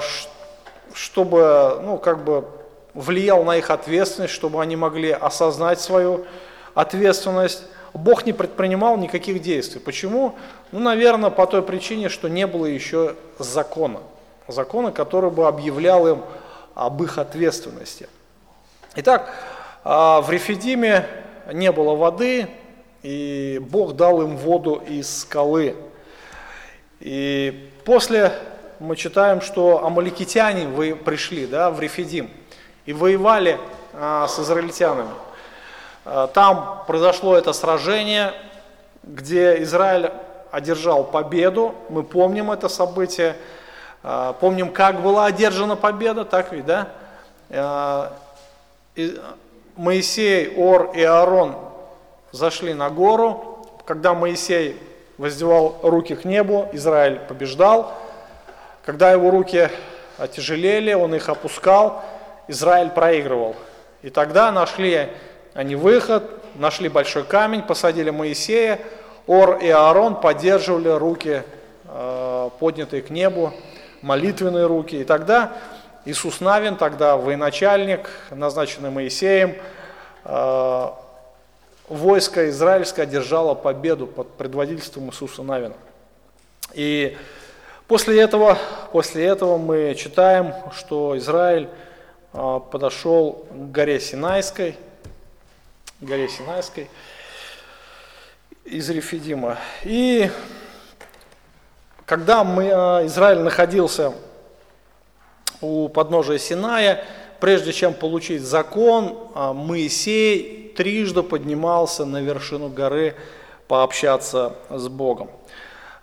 чтобы, 0.94 1.80
ну, 1.84 1.98
как 1.98 2.24
бы 2.24 2.46
влиял 2.94 3.44
на 3.44 3.58
их 3.58 3.72
ответственность, 3.72 4.34
чтобы 4.34 4.62
они 4.62 4.76
могли 4.76 5.12
осознать 5.12 5.80
свою 5.82 6.26
ответственность. 6.76 7.64
Бог 7.94 8.26
не 8.26 8.34
предпринимал 8.34 8.98
никаких 8.98 9.42
действий. 9.42 9.80
Почему? 9.80 10.36
Ну, 10.72 10.80
наверное, 10.80 11.30
по 11.30 11.46
той 11.46 11.62
причине, 11.62 12.10
что 12.10 12.28
не 12.28 12.48
было 12.48 12.66
еще 12.66 13.16
закона. 13.40 14.00
Закона, 14.48 14.92
который 14.92 15.30
бы 15.30 15.48
объявлял 15.48 16.08
им 16.08 16.22
об 16.76 17.02
их 17.04 17.18
ответственности. 17.18 18.08
Итак, 18.96 19.34
а, 19.84 20.22
в 20.22 20.30
Рефидиме 20.30 21.08
не 21.52 21.72
было 21.72 21.96
воды, 21.96 22.48
и 23.02 23.60
Бог 23.62 23.96
дал 23.96 24.22
им 24.22 24.38
воду 24.38 24.82
из 24.88 25.22
скалы. 25.22 25.76
И 27.00 27.72
после 27.86 28.34
мы 28.80 28.96
читаем, 28.96 29.42
что 29.42 29.86
амаликитяне 29.86 30.68
вы 30.68 30.96
пришли 30.96 31.46
да, 31.46 31.70
в 31.70 31.80
Рефидим 31.80 32.30
и 32.86 32.94
воевали 32.94 33.60
а, 33.94 34.28
с 34.28 34.40
израильтянами. 34.40 35.10
А, 36.06 36.28
там 36.28 36.84
произошло 36.88 37.38
это 37.38 37.54
сражение, 37.54 38.34
где 39.04 39.62
Израиль 39.64 40.12
одержал 40.52 41.04
победу. 41.04 41.76
Мы 41.90 42.04
помним 42.04 42.52
это 42.52 42.70
событие. 42.70 43.36
А, 44.04 44.34
помним, 44.34 44.72
как 44.72 45.02
была 45.02 45.28
одержана 45.28 45.78
победа, 45.78 46.26
так 46.26 46.52
ведь, 46.52 46.66
да? 46.66 46.90
А, 47.50 48.14
Моисей, 49.76 50.54
Ор 50.56 50.92
и 50.94 51.02
Аарон 51.02 51.56
зашли 52.32 52.74
на 52.74 52.90
гору. 52.90 53.66
Когда 53.86 54.14
Моисей 54.14 54.78
воздевал 55.18 55.80
руки 55.82 56.16
к 56.16 56.26
небу, 56.26 56.68
Израиль 56.74 57.20
побеждал. 57.20 57.94
Когда 58.86 59.12
его 59.12 59.32
руки 59.32 59.70
отяжелели, 60.18 60.94
он 60.94 61.16
их 61.16 61.30
опускал, 61.30 62.04
Израиль 62.50 62.90
проигрывал. 62.90 63.56
И 64.02 64.10
тогда 64.10 64.52
нашли 64.52 65.08
они 65.54 65.76
выход, 65.76 66.24
нашли 66.56 66.90
большой 66.90 67.24
камень, 67.24 67.62
посадили 67.62 68.10
Моисея, 68.10 68.80
Ор 69.28 69.60
и 69.60 69.70
Аарон 69.70 70.20
поддерживали 70.20 70.90
руки, 70.90 71.44
поднятые 72.60 73.02
к 73.02 73.10
небу, 73.10 73.54
молитвенные 74.04 74.68
руки. 74.68 75.02
И 75.02 75.04
тогда 75.04 75.54
Иисус 76.06 76.42
Навин, 76.42 76.76
тогда 76.76 77.18
военачальник, 77.18 78.10
назначенный 78.30 78.92
Моисеем, 78.92 79.56
э, 80.26 80.88
войско 81.88 82.50
израильское 82.50 83.04
одержало 83.04 83.56
победу 83.56 84.06
под 84.06 84.30
предводительством 84.34 85.10
Иисуса 85.10 85.42
Навина. 85.42 85.76
И 86.74 87.18
после 87.88 88.20
этого, 88.22 88.58
после 88.92 89.26
этого 89.26 89.58
мы 89.58 89.96
читаем, 89.96 90.54
что 90.76 91.18
Израиль 91.18 91.70
э, 92.34 92.60
подошел 92.72 93.46
к 93.50 93.72
горе 93.72 94.02
Синайской, 94.02 94.76
горе 96.02 96.28
Синайской 96.28 96.90
из 98.66 98.90
Рефидима. 98.90 99.58
И 99.84 100.30
когда 102.06 102.44
мы, 102.44 102.66
э, 102.66 103.06
Израиль 103.06 103.40
находился 103.40 104.14
у 105.62 105.88
подножия 105.88 106.38
Синая, 106.38 107.04
прежде 107.40 107.72
чем 107.72 107.94
получить 107.94 108.42
закон, 108.42 109.18
э, 109.36 109.54
Моисей 109.54 110.74
трижды 110.76 111.24
поднимался 111.24 112.06
на 112.06 112.22
вершину 112.22 112.70
горы 112.70 113.16
пообщаться 113.68 114.56
с 114.70 114.88
Богом. 114.88 115.30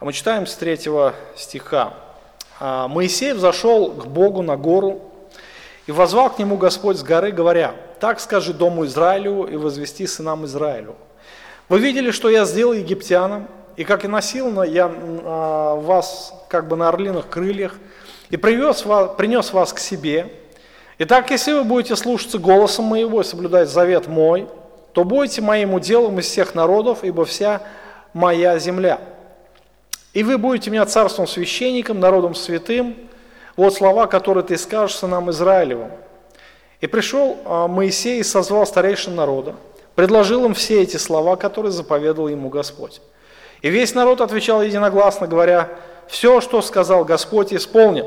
Мы 0.01 0.13
читаем 0.13 0.47
с 0.47 0.55
третьего 0.55 1.15
стиха. 1.37 1.93
«А 2.59 2.89
Моисей 2.89 3.33
взошел 3.33 3.91
к 3.91 4.07
Богу 4.07 4.43
на 4.43 4.57
гору, 4.57 5.03
и 5.87 5.93
возвал 5.93 6.31
к 6.31 6.39
нему 6.39 6.57
Господь 6.57 6.99
с 6.99 7.03
горы, 7.03 7.33
говоря, 7.33 7.75
«Так 8.01 8.21
скажи 8.21 8.55
дому 8.55 8.85
Израилю 8.87 9.45
и 9.45 9.57
возвести 9.57 10.07
сынам 10.07 10.45
Израилю. 10.45 10.95
Вы 11.69 11.81
видели, 11.81 12.11
что 12.11 12.31
я 12.31 12.45
сделал 12.45 12.73
египтянам, 12.73 13.49
и 13.81 13.85
как 13.85 14.05
и 14.05 14.09
носил 14.09 14.62
я 14.62 14.93
а, 14.93 15.75
вас 15.75 16.35
как 16.51 16.69
бы 16.69 16.77
на 16.77 16.90
орлиных 16.90 17.31
крыльях, 17.31 17.77
и 18.29 18.37
привез 18.37 18.85
вас, 18.85 19.12
принес 19.16 19.55
вас 19.55 19.73
к 19.73 19.79
себе. 19.79 20.31
Итак, 20.99 21.31
если 21.31 21.55
вы 21.55 21.64
будете 21.64 21.97
слушаться 21.97 22.38
голосом 22.38 22.85
моего 22.85 23.23
и 23.23 23.25
соблюдать 23.25 23.71
завет 23.71 24.07
мой, 24.07 24.49
то 24.93 25.03
будете 25.05 25.40
моим 25.40 25.73
уделом 25.73 26.19
из 26.19 26.27
всех 26.27 26.55
народов, 26.55 27.05
ибо 27.05 27.25
вся 27.25 27.62
моя 28.12 28.59
земля. 28.59 29.01
И 30.12 30.25
вы 30.25 30.37
будете 30.37 30.71
меня 30.71 30.85
царством 30.85 31.27
священником, 31.27 32.01
народом 32.01 32.35
святым. 32.35 32.95
Вот 33.57 33.73
слова, 33.73 34.07
которые 34.09 34.45
ты 34.45 34.59
скажешь 34.59 34.97
сынам 34.97 35.31
Израилевым. 35.31 35.93
И 36.83 36.87
пришел 36.87 37.38
а, 37.47 37.66
Моисей 37.66 38.21
и 38.21 38.25
созвал 38.25 38.66
старейшин 38.66 39.14
народа, 39.14 39.55
предложил 39.95 40.45
им 40.45 40.53
все 40.53 40.83
эти 40.83 40.99
слова, 40.99 41.37
которые 41.37 41.73
заповедал 41.73 42.29
ему 42.29 42.51
Господь. 42.51 43.01
И 43.62 43.68
весь 43.68 43.94
народ 43.94 44.20
отвечал 44.20 44.62
единогласно, 44.62 45.27
говоря, 45.27 45.68
все, 46.09 46.40
что 46.40 46.62
сказал 46.62 47.05
Господь, 47.05 47.53
исполнен. 47.53 48.07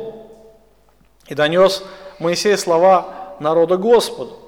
И 1.27 1.35
донес 1.35 1.83
Моисей 2.19 2.57
слова 2.57 3.35
народа 3.39 3.77
Господу. 3.77 4.39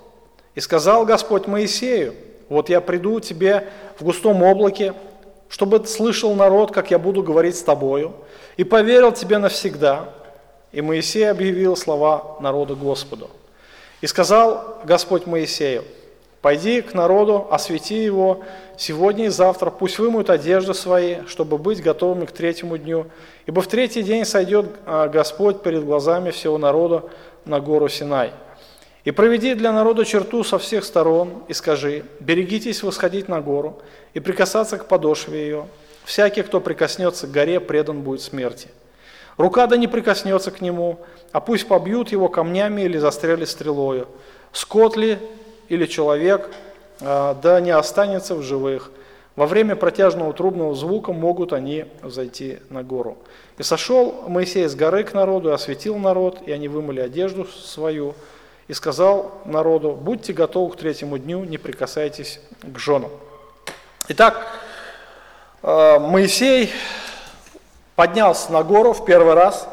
И 0.55 0.59
сказал 0.59 1.05
Господь 1.05 1.47
Моисею, 1.47 2.15
вот 2.49 2.69
я 2.69 2.81
приду 2.81 3.19
тебе 3.19 3.69
в 3.97 4.03
густом 4.03 4.41
облаке, 4.43 4.93
чтобы 5.49 5.85
слышал 5.85 6.33
народ, 6.33 6.71
как 6.71 6.91
я 6.91 6.99
буду 6.99 7.23
говорить 7.23 7.57
с 7.57 7.63
тобою, 7.63 8.13
и 8.57 8.63
поверил 8.63 9.11
тебе 9.11 9.37
навсегда. 9.37 10.09
И 10.71 10.81
Моисей 10.81 11.29
объявил 11.29 11.75
слова 11.77 12.37
народа 12.41 12.75
Господу. 12.75 13.29
И 14.01 14.07
сказал 14.07 14.81
Господь 14.83 15.25
Моисею, 15.25 15.83
Пойди 16.45 16.83
к 16.83 16.93
народу, 16.93 17.47
освети 17.49 18.03
его, 18.03 18.43
сегодня 18.77 19.25
и 19.25 19.29
завтра 19.29 19.71
пусть 19.71 19.97
вымоют 19.97 20.29
одежды 20.29 20.75
свои, 20.75 21.25
чтобы 21.25 21.57
быть 21.57 21.81
готовыми 21.81 22.25
к 22.25 22.31
третьему 22.31 22.77
дню. 22.77 23.07
Ибо 23.47 23.63
в 23.63 23.67
третий 23.67 24.03
день 24.03 24.25
сойдет 24.25 24.67
а, 24.85 25.07
Господь 25.07 25.63
перед 25.63 25.83
глазами 25.83 26.29
всего 26.29 26.59
народа 26.59 27.05
на 27.45 27.59
гору 27.59 27.89
Синай. 27.89 28.31
И 29.05 29.09
проведи 29.09 29.55
для 29.55 29.71
народа 29.71 30.05
черту 30.05 30.43
со 30.43 30.59
всех 30.59 30.83
сторон, 30.83 31.41
и 31.47 31.53
скажи, 31.53 32.05
берегитесь 32.19 32.83
восходить 32.83 33.27
на 33.27 33.41
гору 33.41 33.81
и 34.13 34.19
прикасаться 34.19 34.77
к 34.77 34.85
подошве 34.85 35.45
ее. 35.45 35.67
Всякий, 36.03 36.43
кто 36.43 36.61
прикоснется 36.61 37.25
к 37.25 37.31
горе, 37.31 37.59
предан 37.59 38.03
будет 38.03 38.21
смерти. 38.21 38.67
Рука 39.37 39.65
да 39.65 39.77
не 39.77 39.87
прикоснется 39.87 40.51
к 40.51 40.61
нему, 40.61 40.99
а 41.31 41.39
пусть 41.39 41.67
побьют 41.67 42.11
его 42.11 42.29
камнями 42.29 42.83
или 42.83 42.99
застрелят 42.99 43.49
стрелою. 43.49 44.07
Скот 44.51 44.95
ли 44.95 45.17
или 45.69 45.85
человек, 45.85 46.49
а, 47.01 47.33
да 47.35 47.59
не 47.59 47.71
останется 47.71 48.35
в 48.35 48.41
живых. 48.41 48.91
Во 49.35 49.47
время 49.47 49.75
протяжного 49.75 50.33
трубного 50.33 50.73
звука 50.75 51.11
могут 51.11 51.51
они 51.51 51.85
зайти 52.03 52.59
на 52.69 52.83
гору. 52.83 53.17
И 53.57 53.63
сошел 53.63 54.23
Моисей 54.27 54.67
с 54.67 54.75
горы 54.75 55.03
к 55.03 55.13
народу, 55.13 55.49
и 55.49 55.53
осветил 55.53 55.97
народ, 55.97 56.39
и 56.45 56.51
они 56.51 56.69
вымыли 56.69 57.01
одежду 57.01 57.45
свою, 57.45 58.15
и 58.67 58.73
сказал 58.73 59.33
народу, 59.45 59.91
будьте 59.91 60.31
готовы 60.31 60.73
к 60.73 60.77
третьему 60.77 61.17
дню, 61.17 61.43
не 61.43 61.57
прикасайтесь 61.57 62.39
к 62.61 62.79
женам. 62.79 63.11
Итак, 64.07 64.47
а, 65.61 65.99
Моисей 65.99 66.71
поднялся 67.95 68.51
на 68.53 68.63
гору 68.63 68.93
в 68.93 69.03
первый 69.03 69.33
раз, 69.33 69.67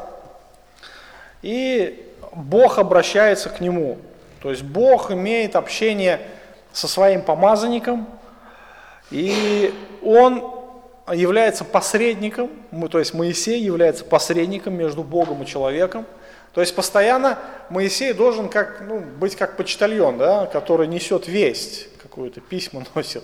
и 1.43 2.09
Бог 2.33 2.79
обращается 2.79 3.49
к 3.49 3.61
нему. 3.61 3.99
То 4.43 4.51
есть 4.51 4.63
Бог 4.63 5.13
имеет 5.13 5.55
общение 5.55 6.21
со 6.73 6.89
своим 6.89 7.23
помазанником, 7.23 8.09
и 9.13 9.73
он 10.03 10.43
является 11.13 11.65
посредником, 11.65 12.51
то 12.91 12.99
есть 12.99 13.15
Моисей 13.15 13.61
является 13.61 14.05
посредником 14.05 14.75
между 14.75 15.05
Богом 15.05 15.43
и 15.43 15.47
человеком. 15.47 16.07
То 16.55 16.61
есть 16.61 16.75
постоянно 16.75 17.39
Моисей 17.71 18.13
должен 18.13 18.49
как, 18.49 18.83
ну, 18.87 18.99
быть 18.99 19.37
как 19.37 19.57
почтальон, 19.57 20.19
да, 20.19 20.47
который 20.47 20.87
несет 20.89 21.29
весть, 21.29 21.89
какую-то 22.03 22.41
письма 22.41 22.85
носит. 22.95 23.23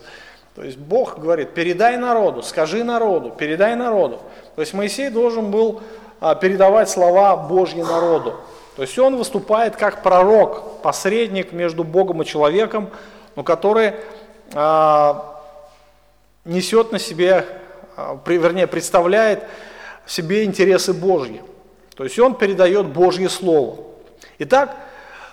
То 0.55 0.63
есть 0.63 0.79
Бог 0.79 1.19
говорит, 1.19 1.53
передай 1.53 1.97
народу, 1.97 2.43
скажи 2.43 2.85
народу, 2.85 3.31
передай 3.31 3.75
народу. 3.75 4.21
То 4.55 4.63
есть 4.63 4.73
Моисей 4.73 5.11
должен 5.11 5.51
был 5.51 5.83
а, 6.21 6.35
передавать 6.35 6.89
слова 6.89 7.37
Божьи 7.37 7.81
народу. 7.81 8.35
То 8.79 8.83
есть 8.83 8.97
он 8.97 9.17
выступает 9.17 9.75
как 9.75 10.05
пророк, 10.05 10.83
посредник 10.83 11.51
между 11.51 11.83
Богом 11.83 12.23
и 12.23 12.25
человеком, 12.25 12.91
но 13.35 13.43
который 13.43 13.95
а, 14.55 15.43
несет 16.45 16.93
на 16.93 17.01
себе, 17.01 17.45
при, 18.25 18.39
вернее, 18.39 18.69
представляет 18.69 19.43
в 20.07 20.13
себе 20.13 20.45
интересы 20.45 20.93
Божьи. 20.93 21.43
То 21.97 22.05
есть 22.05 22.17
он 22.21 22.37
передает 22.37 22.87
Божье 22.87 23.29
Слово. 23.29 23.79
Итак, 24.39 24.77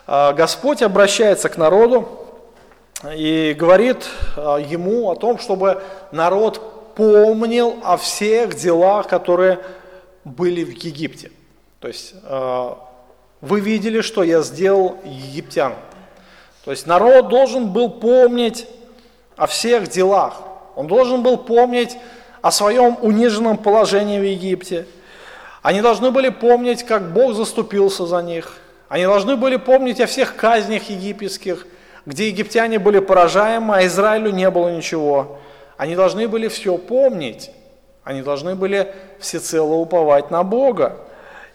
а, 0.07 0.33
Господь 0.33 0.81
обращается 0.81 1.47
к 1.47 1.57
народу 1.57 2.09
и 3.15 3.55
говорит 3.55 4.09
а, 4.37 4.57
ему 4.57 5.11
о 5.11 5.15
том, 5.15 5.37
чтобы 5.37 5.83
народ 6.11 6.95
помнил 6.95 7.77
о 7.83 7.97
всех 7.97 8.55
делах, 8.55 9.07
которые 9.07 9.59
были 10.23 10.63
в 10.63 10.71
Египте. 10.71 11.29
То 11.79 11.87
есть 11.87 12.15
а, 12.23 12.84
вы 13.45 13.59
видели, 13.59 14.01
что 14.01 14.23
я 14.23 14.41
сделал 14.41 14.97
египтян. 15.03 15.73
То 16.63 16.71
есть 16.71 16.87
народ 16.87 17.29
должен 17.29 17.71
был 17.71 17.89
помнить 17.89 18.67
о 19.37 19.47
всех 19.47 19.87
делах. 19.87 20.41
Он 20.75 20.87
должен 20.87 21.23
был 21.23 21.37
помнить 21.37 21.97
о 22.41 22.51
своем 22.51 22.97
униженном 23.01 23.57
положении 23.57 24.19
в 24.19 24.23
Египте. 24.23 24.85
Они 25.61 25.81
должны 25.81 26.11
были 26.11 26.29
помнить, 26.29 26.83
как 26.83 27.13
Бог 27.13 27.33
заступился 27.33 28.05
за 28.05 28.21
них– 28.21 28.57
они 28.87 29.03
должны 29.03 29.35
были 29.35 29.57
помнить 29.57 29.99
о 29.99 30.05
всех 30.05 30.35
казнях 30.35 30.83
египетских, 30.89 31.65
где 32.05 32.27
египтяне 32.27 32.77
были 32.77 32.99
поражаемы, 32.99 33.75
а 33.77 33.85
Израилю 33.85 34.31
не 34.31 34.49
было 34.49 34.69
ничего. 34.69 35.39
Они 35.75 35.95
должны 35.95 36.27
были 36.27 36.47
все 36.47 36.77
помнить. 36.77 37.49
Они 38.03 38.21
должны 38.21 38.55
были 38.55 38.93
всецело 39.19 39.73
уповать 39.73 40.29
на 40.29 40.43
Бога. 40.43 40.97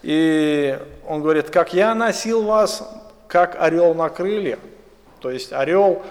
И 0.03 0.77
он 1.11 1.23
говорит, 1.23 1.51
как 1.51 1.75
я 1.75 1.93
носил 1.97 2.45
вас, 2.45 2.89
как 3.27 3.61
орел 3.61 3.95
на 3.95 4.09
крыльях. 4.11 4.61
То 5.19 5.33
есть 5.33 5.53
орел 5.53 6.03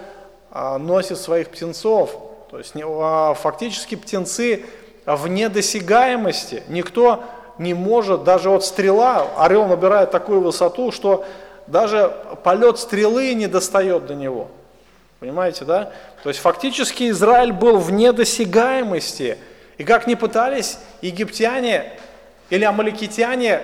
а, 0.51 0.77
носит 0.77 1.17
своих 1.17 1.51
птенцов. 1.51 2.11
То 2.51 2.57
есть 2.57 2.73
а, 2.75 3.33
фактически 3.33 3.95
птенцы 3.95 4.65
вне 5.05 5.47
досягаемости. 5.47 6.63
Никто 6.67 7.23
не 7.57 7.73
может, 7.73 8.25
даже 8.25 8.49
вот 8.49 8.65
стрела, 8.65 9.25
орел 9.37 9.67
набирает 9.67 10.11
такую 10.11 10.41
высоту, 10.41 10.91
что 10.91 11.23
даже 11.65 12.13
полет 12.43 12.77
стрелы 12.77 13.33
не 13.35 13.47
достает 13.47 14.05
до 14.05 14.15
него. 14.15 14.49
Понимаете, 15.21 15.63
да? 15.63 15.93
То 16.23 16.27
есть 16.27 16.41
фактически 16.41 17.09
Израиль 17.09 17.53
был 17.53 17.77
в 17.77 17.89
недосягаемости. 17.89 19.37
И 19.77 19.85
как 19.85 20.07
ни 20.07 20.15
пытались 20.15 20.77
египтяне 21.01 21.93
или 22.49 22.65
амаликитяне 22.65 23.61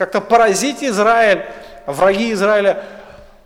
как-то 0.00 0.22
поразить 0.22 0.82
Израиль, 0.82 1.44
враги 1.84 2.32
Израиля, 2.32 2.84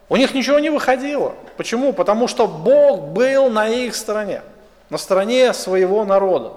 у 0.09 0.14
них 0.14 0.35
ничего 0.35 0.61
не 0.61 0.71
выходило. 0.71 1.35
Почему? 1.57 1.93
Потому 1.93 2.29
что 2.29 2.47
Бог 2.47 3.09
был 3.09 3.51
на 3.51 3.67
их 3.67 3.97
стороне, 3.97 4.40
на 4.88 4.97
стороне 4.97 5.53
своего 5.53 6.05
народа. 6.05 6.53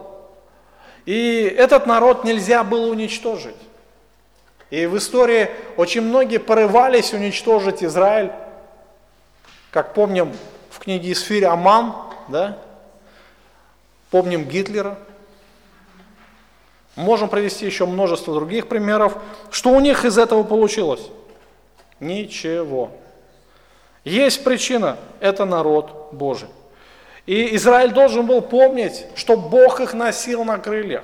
И 1.08 1.52
этот 1.58 1.88
народ 1.88 2.26
нельзя 2.26 2.64
было 2.64 2.92
уничтожить. 2.92 3.56
И 4.70 4.86
в 4.86 4.96
истории 5.00 5.50
очень 5.78 6.02
многие 6.02 6.38
порывались 6.38 7.12
уничтожить 7.12 7.84
Израиль. 7.84 8.32
Как 9.72 9.96
помним 9.96 10.32
в 10.70 10.78
книге 10.78 11.12
Исфирь 11.14 11.46
Аман, 11.46 11.96
да? 12.28 12.60
помним 14.12 14.44
Гитлера. 14.44 14.96
Можем 16.98 17.30
привести 17.30 17.64
еще 17.64 17.86
множество 17.86 18.34
других 18.34 18.68
примеров. 18.68 19.18
Что 19.52 19.70
у 19.70 19.80
них 19.80 20.04
из 20.04 20.18
этого 20.18 20.42
получилось? 20.42 21.02
Ничего. 22.00 22.90
Есть 24.04 24.44
причина, 24.44 24.98
это 25.20 25.46
народ 25.46 26.10
Божий. 26.12 26.50
И 27.28 27.56
Израиль 27.56 27.92
должен 27.92 28.26
был 28.26 28.42
помнить, 28.42 29.06
что 29.14 29.38
Бог 29.38 29.80
их 29.80 29.94
носил 29.94 30.44
на 30.44 30.58
крыльях. 30.58 31.04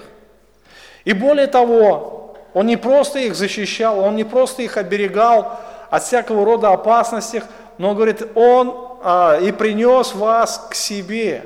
И 1.06 1.14
более 1.14 1.46
того, 1.46 2.38
Он 2.56 2.66
не 2.66 2.78
просто 2.78 3.20
их 3.20 3.36
защищал, 3.36 4.00
Он 4.00 4.16
не 4.16 4.24
просто 4.24 4.64
их 4.64 4.78
оберегал 4.78 5.60
от 5.92 6.02
всякого 6.02 6.44
рода 6.44 6.72
опасностей, 6.72 7.44
но, 7.78 7.94
говорит, 7.94 8.24
Он 8.34 8.98
а, 9.04 9.38
и 9.40 9.52
принес 9.52 10.16
вас 10.16 10.66
к 10.72 10.74
себе. 10.74 11.44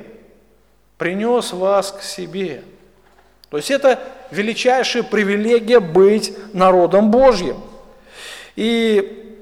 Принес 0.97 1.51
вас 1.51 1.91
к 1.91 2.01
себе. 2.01 2.63
То 3.49 3.57
есть 3.57 3.71
это 3.71 3.99
величайшая 4.31 5.03
привилегия 5.03 5.79
быть 5.79 6.33
народом 6.53 7.12
Божьим. 7.12 7.62
И 8.55 9.39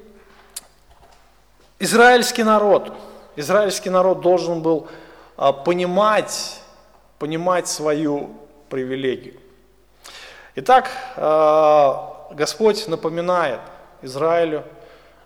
израильский 1.79 2.43
народ, 2.43 2.93
израильский 3.35 3.89
народ 3.89 4.21
должен 4.21 4.61
был 4.61 4.87
а, 5.37 5.53
понимать, 5.53 6.61
понимать 7.17 7.67
свою 7.67 8.35
привилегию. 8.69 9.35
Итак, 10.55 10.89
а, 11.15 12.27
Господь 12.31 12.87
напоминает 12.87 13.59
Израилю 14.01 14.63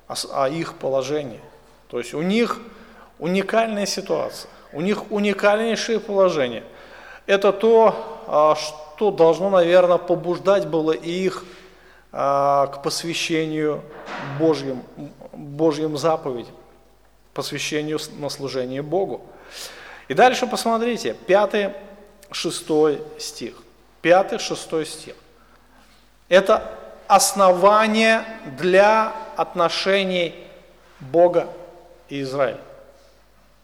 о, 0.08 0.50
их 0.50 0.76
положении. 0.76 1.42
То 1.90 2.00
есть 2.00 2.14
у 2.14 2.22
них 2.22 2.60
уникальная 3.20 3.86
ситуация, 3.86 4.50
у 4.74 4.82
них 4.82 5.12
уникальнейшее 5.12 6.00
положение. 6.00 6.64
Это 7.30 7.54
то, 7.54 8.24
а, 8.26 8.56
что 8.56 9.12
должно, 9.12 9.52
наверное, 9.52 10.00
побуждать 10.00 10.66
было 10.66 10.94
их 10.94 11.46
к 12.12 12.80
посвящению 12.84 13.84
Божьим, 14.40 14.82
Божьим 15.32 15.96
заповедям, 15.96 16.56
посвящению 17.36 18.00
на 18.18 18.30
служение 18.30 18.82
Богу. 18.82 19.22
И 20.08 20.16
дальше 20.16 20.48
посмотрите, 20.48 21.16
5-6 21.28 23.00
стих. 23.20 23.54
5-6 24.02 24.86
стих. 24.86 25.14
Это 26.30 26.64
основание 27.08 28.24
для 28.58 29.14
отношений 29.38 30.34
Бога 31.00 31.48
и 32.08 32.24
Израиля. 32.24 32.62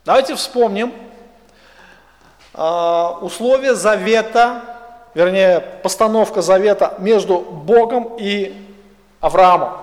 Давайте 0.06 0.36
вспомним 0.36 0.94
э, 2.56 3.08
условия 3.22 3.76
завета, 3.76 4.62
вернее, 5.14 5.60
постановка 5.60 6.42
завета 6.42 6.96
между 7.00 7.40
Богом 7.40 8.18
и 8.20 8.56
Авраамом. 9.22 9.74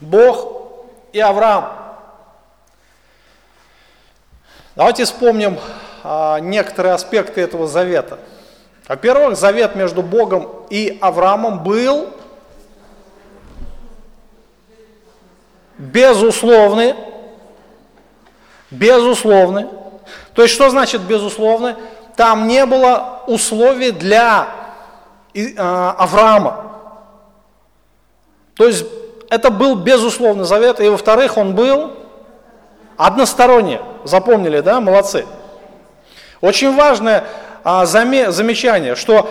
Бог 0.00 0.70
и 1.12 1.20
Авраам. 1.20 1.72
Давайте 4.76 5.04
вспомним 5.04 5.58
а, 6.02 6.38
некоторые 6.38 6.94
аспекты 6.94 7.40
этого 7.40 7.66
завета. 7.66 8.18
Во-первых, 8.88 9.36
завет 9.36 9.74
между 9.74 10.02
Богом 10.02 10.48
и 10.70 10.98
Авраамом 11.00 11.62
был 11.62 12.08
безусловный, 15.76 16.94
безусловный. 18.70 19.66
То 20.34 20.42
есть 20.42 20.54
что 20.54 20.70
значит 20.70 21.02
безусловный? 21.02 21.74
Там 22.16 22.46
не 22.46 22.66
было 22.66 23.22
условий 23.26 23.90
для 23.90 24.48
э, 25.34 25.54
Авраама. 25.56 26.72
То 28.56 28.66
есть 28.66 28.84
это 29.30 29.50
был 29.50 29.76
безусловный 29.76 30.44
завет, 30.44 30.80
и 30.80 30.88
во-вторых, 30.88 31.36
он 31.36 31.54
был 31.54 31.92
односторонний. 32.96 33.80
Запомнили, 34.04 34.60
да? 34.60 34.80
Молодцы. 34.80 35.24
Очень 36.40 36.74
важное 36.74 37.24
а, 37.64 37.86
замечание, 37.86 38.96
что 38.96 39.28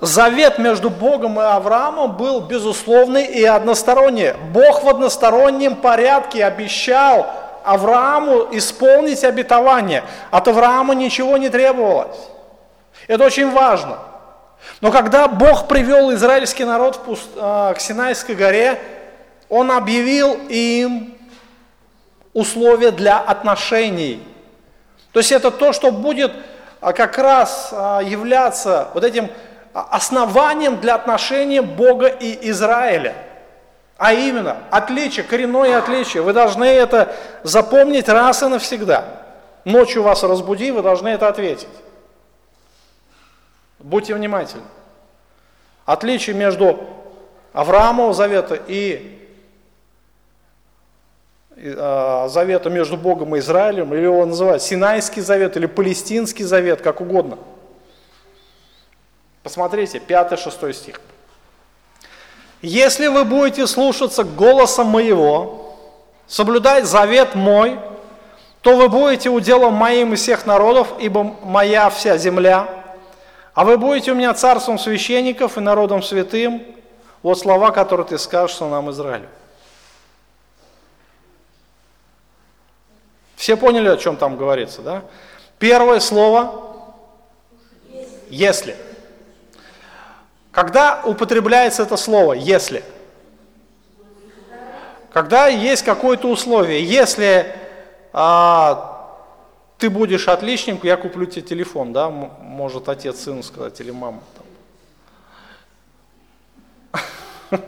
завет 0.00 0.58
между 0.58 0.90
Богом 0.90 1.38
и 1.38 1.42
Авраамом 1.42 2.16
был 2.16 2.40
безусловный 2.40 3.24
и 3.26 3.44
односторонний. 3.44 4.32
Бог 4.52 4.82
в 4.82 4.88
одностороннем 4.88 5.76
порядке 5.76 6.44
обещал 6.44 7.26
Аврааму 7.64 8.48
исполнить 8.52 9.24
обетование. 9.24 10.04
От 10.30 10.48
Авраама 10.48 10.94
ничего 10.94 11.36
не 11.36 11.48
требовалось. 11.48 12.16
Это 13.06 13.24
очень 13.24 13.50
важно. 13.50 13.98
Но 14.80 14.90
когда 14.90 15.28
Бог 15.28 15.68
привел 15.68 16.12
израильский 16.12 16.64
народ 16.64 16.96
в 16.96 17.00
пуст... 17.00 17.28
А, 17.36 17.74
к 17.74 17.80
Синайской 17.80 18.34
горе, 18.34 18.78
Он 19.48 19.70
объявил 19.70 20.38
им 20.48 21.16
условия 22.32 22.90
для 22.90 23.18
отношений. 23.18 24.22
То 25.12 25.20
есть 25.20 25.32
это 25.32 25.50
то, 25.50 25.72
что 25.72 25.90
будет 25.90 26.32
а, 26.80 26.92
как 26.92 27.18
раз 27.18 27.70
а, 27.72 28.00
являться 28.00 28.88
вот 28.94 29.04
этим 29.04 29.28
основанием 29.72 30.80
для 30.80 30.94
отношений 30.94 31.60
Бога 31.60 32.06
и 32.06 32.50
Израиля. 32.50 33.14
А 34.00 34.12
именно, 34.12 34.56
отличие, 34.70 35.24
коренное 35.24 35.78
отличие. 35.78 36.24
Вы 36.24 36.32
должны 36.32 36.64
это 36.64 37.14
запомнить 37.44 38.08
раз 38.08 38.42
и 38.42 38.46
навсегда. 38.46 39.04
Ночью 39.64 40.02
вас 40.02 40.24
разбуди, 40.24 40.72
вы 40.72 40.82
должны 40.82 41.08
это 41.08 41.28
ответить. 41.28 41.68
Будьте 43.78 44.14
внимательны. 44.14 44.64
Отличие 45.84 46.34
между 46.34 46.80
Авраамовым 47.52 48.14
завета 48.14 48.58
и 48.66 49.20
Э, 51.62 52.26
завета 52.30 52.70
между 52.70 52.96
Богом 52.96 53.36
и 53.36 53.38
Израилем, 53.38 53.92
или 53.92 54.00
его 54.00 54.24
называют 54.24 54.62
Синайский 54.62 55.20
завет, 55.20 55.58
или 55.58 55.66
Палестинский 55.66 56.44
завет, 56.44 56.80
как 56.80 57.02
угодно. 57.02 57.38
Посмотрите, 59.42 59.98
5-6 59.98 60.72
стих. 60.72 61.00
Если 62.62 63.06
вы 63.06 63.24
будете 63.24 63.66
слушаться 63.66 64.22
голоса 64.22 64.84
моего, 64.84 65.76
соблюдать 66.26 66.84
завет 66.84 67.34
мой, 67.34 67.78
то 68.60 68.76
вы 68.76 68.88
будете 68.88 69.30
уделом 69.30 69.74
моим 69.74 70.12
из 70.12 70.20
всех 70.20 70.44
народов, 70.44 70.92
ибо 70.98 71.24
моя 71.42 71.88
вся 71.88 72.18
земля, 72.18 72.68
а 73.54 73.64
вы 73.64 73.78
будете 73.78 74.12
у 74.12 74.14
меня 74.14 74.34
царством 74.34 74.78
священников 74.78 75.56
и 75.56 75.60
народом 75.60 76.02
святым. 76.02 76.62
Вот 77.22 77.38
слова, 77.38 77.70
которые 77.70 78.06
ты 78.06 78.18
скажешь 78.18 78.60
нам 78.60 78.90
Израилю. 78.90 79.28
Все 83.36 83.56
поняли, 83.56 83.88
о 83.88 83.96
чем 83.96 84.16
там 84.16 84.36
говорится, 84.36 84.82
да? 84.82 85.02
Первое 85.58 86.00
слово 86.00 86.74
«если». 88.28 88.76
Когда 90.52 91.02
употребляется 91.04 91.82
это 91.82 91.96
слово 91.96 92.32
«если»? 92.34 92.82
Когда 95.12 95.48
есть 95.48 95.84
какое-то 95.84 96.28
условие. 96.28 96.84
Если 96.84 97.52
а, 98.12 99.18
ты 99.78 99.90
будешь 99.90 100.28
отличником, 100.28 100.80
я 100.84 100.96
куплю 100.96 101.26
тебе 101.26 101.42
телефон, 101.42 101.92
да, 101.92 102.10
может 102.10 102.88
отец 102.88 103.20
сыну 103.20 103.42
сказать 103.42 103.80
или 103.80 103.90
мама. 103.90 104.20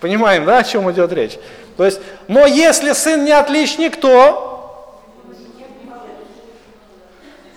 Понимаем, 0.00 0.44
да, 0.44 0.58
о 0.58 0.64
чем 0.64 0.90
идет 0.92 1.12
речь? 1.12 1.38
То 1.76 1.84
есть, 1.84 2.00
но 2.28 2.46
если 2.46 2.92
сын 2.92 3.24
не 3.24 3.32
отличник, 3.32 4.00
то... 4.00 5.02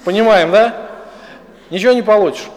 Понимаем, 0.05 0.51
да? 0.51 0.89
Ничего 1.69 1.91
не 1.91 2.01
получишь. 2.01 2.47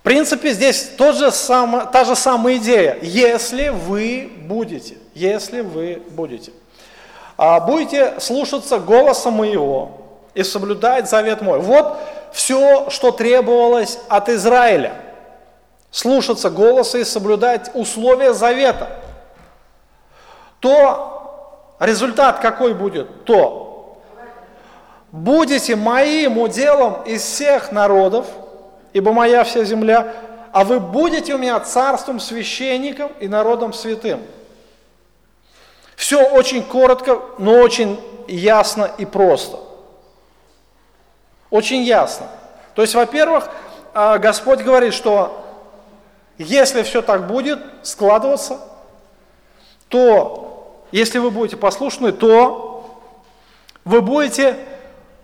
В 0.00 0.02
принципе, 0.02 0.52
здесь 0.52 0.92
тот 0.96 1.16
же 1.16 1.30
сам, 1.30 1.88
та 1.92 2.04
же 2.04 2.16
самая 2.16 2.56
идея. 2.56 2.98
Если 3.02 3.68
вы 3.68 4.32
будете, 4.46 4.96
если 5.14 5.60
вы 5.60 6.02
будете. 6.10 6.52
А, 7.36 7.60
будете 7.60 8.18
слушаться 8.18 8.78
голоса 8.78 9.30
моего 9.30 9.92
и 10.32 10.42
соблюдать 10.42 11.08
завет 11.08 11.42
мой. 11.42 11.60
Вот 11.60 11.98
все, 12.32 12.88
что 12.88 13.10
требовалось 13.10 13.98
от 14.08 14.30
Израиля. 14.30 14.94
Слушаться 15.90 16.48
голоса 16.48 16.98
и 16.98 17.04
соблюдать 17.04 17.70
условия 17.74 18.32
завета. 18.32 18.88
То 20.60 21.76
результат 21.78 22.38
какой 22.40 22.72
будет? 22.72 23.24
То 23.24 24.00
будете 25.12 25.76
моим 25.76 26.38
уделом 26.38 27.02
из 27.02 27.22
всех 27.22 27.70
народов, 27.70 28.26
ибо 28.92 29.12
моя 29.12 29.44
вся 29.44 29.64
земля, 29.64 30.12
а 30.52 30.64
вы 30.64 30.80
будете 30.80 31.34
у 31.34 31.38
меня 31.38 31.58
царством, 31.60 32.18
священником 32.20 33.12
и 33.20 33.28
народом 33.28 33.72
святым. 33.72 34.20
Все 35.96 36.22
очень 36.22 36.62
коротко, 36.62 37.20
но 37.38 37.58
очень 37.58 38.00
ясно 38.26 38.90
и 38.98 39.04
просто. 39.04 39.58
Очень 41.50 41.82
ясно. 41.82 42.26
То 42.74 42.82
есть, 42.82 42.94
во-первых, 42.94 43.48
а, 43.92 44.18
Господь 44.18 44.60
говорит, 44.60 44.94
что 44.94 45.44
если 46.38 46.82
все 46.82 47.02
так 47.02 47.26
будет 47.26 47.58
складываться, 47.82 48.60
то 49.88 50.84
если 50.92 51.18
вы 51.18 51.30
будете 51.30 51.56
послушны, 51.56 52.12
то 52.12 52.98
вы 53.84 54.00
будете 54.00 54.56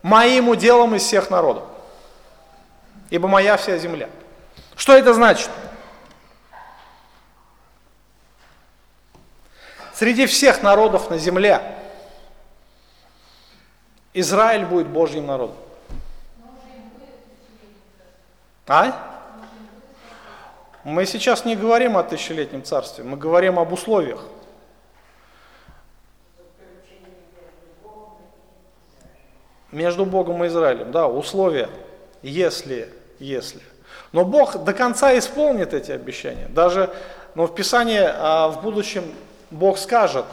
моим 0.02 0.48
уделом 0.48 0.94
из 0.94 1.02
всех 1.02 1.30
народов, 1.30 1.64
ибо 3.10 3.28
моя 3.28 3.56
вся 3.56 3.78
земля. 3.78 4.08
Что 4.76 4.96
это 4.96 5.14
значит? 5.14 5.50
Среди 9.94 10.26
всех 10.26 10.62
народов 10.62 11.08
на 11.08 11.16
земле 11.16 11.62
Израиль 14.12 14.66
будет 14.66 14.88
Божьим 14.88 15.26
народом. 15.26 15.56
А? 18.66 19.22
Мы 20.84 21.06
сейчас 21.06 21.44
не 21.44 21.56
говорим 21.56 21.96
о 21.96 22.02
тысячелетнем 22.02 22.62
царстве, 22.62 23.04
мы 23.04 23.16
говорим 23.16 23.58
об 23.58 23.72
условиях. 23.72 24.24
Между 29.72 30.06
Богом 30.06 30.44
и 30.44 30.46
Израилем, 30.46 30.92
да, 30.92 31.08
условия, 31.08 31.68
если, 32.28 32.88
если. 33.18 33.60
Но 34.12 34.24
Бог 34.24 34.64
до 34.64 34.72
конца 34.72 35.16
исполнит 35.16 35.74
эти 35.74 35.92
обещания. 35.92 36.48
Даже, 36.48 36.90
но 37.34 37.46
в 37.46 37.54
Писании 37.54 38.02
а, 38.02 38.48
в 38.48 38.62
будущем 38.62 39.04
Бог 39.50 39.78
скажет, 39.78 40.24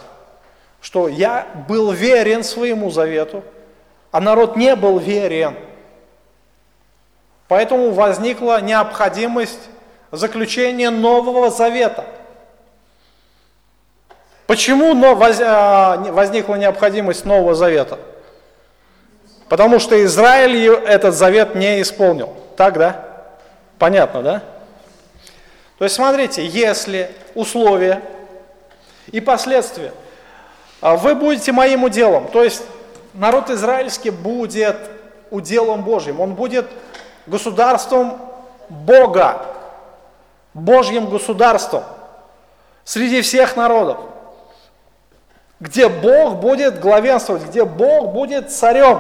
что 0.82 1.08
я 1.08 1.47
был 1.67 1.91
верен 1.91 2.43
своему 2.43 2.89
завету, 2.89 3.43
а 4.12 4.19
народ 4.19 4.56
не 4.56 4.75
был 4.75 4.99
верен. 4.99 5.56
Поэтому 7.47 7.91
возникла 7.91 8.60
необходимость 8.62 9.69
заключения 10.12 10.89
нового 10.89 11.51
завета. 11.51 12.06
Почему 14.47 14.93
а, 15.06 15.97
возникла 15.97 16.56
необходимость 16.56 17.25
нового 17.25 17.53
завета? 17.53 17.99
Потому 19.49 19.79
что 19.79 20.01
Израиль 20.03 20.67
этот 20.67 21.13
завет 21.13 21.56
не 21.56 21.82
исполнил. 21.82 22.34
Так, 22.56 22.77
да? 22.77 23.06
Понятно, 23.77 24.21
да? 24.21 24.43
То 25.77 25.86
есть 25.86 25.95
смотрите, 25.95 26.45
если 26.45 27.12
условия 27.36 28.01
и 29.12 29.19
последствия. 29.19 29.91
А 30.82 30.95
вы 30.95 31.15
будете 31.15 31.51
моим 31.51 31.84
уделом, 31.84 32.27
то 32.27 32.43
есть 32.43 32.63
народ 33.13 33.49
израильский 33.49 34.10
будет 34.10 34.77
уделом 35.32 35.84
Божьим, 35.84 36.19
он 36.19 36.36
будет 36.36 36.67
государством 37.25 38.19
Бога, 38.69 39.45
Божьим 40.53 41.10
государством 41.10 41.84
среди 42.84 43.21
всех 43.21 43.56
народов, 43.56 43.97
где 45.60 45.88
Бог 45.88 46.36
будет 46.36 46.79
главенствовать, 46.79 47.43
где 47.43 47.65
Бог 47.65 48.12
будет 48.12 48.51
царем. 48.51 48.99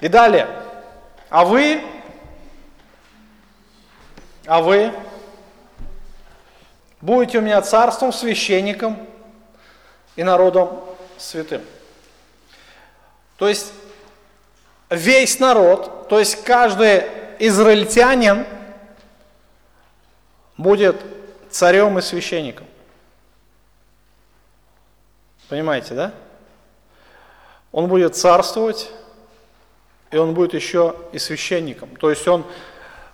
И 0.00 0.08
далее. 0.08 0.48
А 1.28 1.44
вы, 1.44 1.82
а 4.46 4.60
вы 4.60 4.92
Будете 7.06 7.38
у 7.38 7.40
меня 7.40 7.60
царством, 7.62 8.12
священником 8.12 8.98
и 10.16 10.24
народом 10.24 10.82
святым. 11.18 11.62
То 13.36 13.48
есть 13.48 13.72
весь 14.88 15.38
народ, 15.38 16.08
то 16.08 16.18
есть 16.18 16.42
каждый 16.42 17.04
израильтянин 17.38 18.46
будет 20.56 20.96
царем 21.50 21.98
и 21.98 22.02
священником. 22.02 22.66
Понимаете, 25.48 25.94
да? 25.94 26.12
Он 27.72 27.88
будет 27.88 28.16
царствовать, 28.16 28.90
и 30.10 30.16
он 30.16 30.34
будет 30.34 30.54
еще 30.54 30.94
и 31.12 31.18
священником. 31.18 31.96
То 31.96 32.10
есть 32.10 32.26
он 32.28 32.44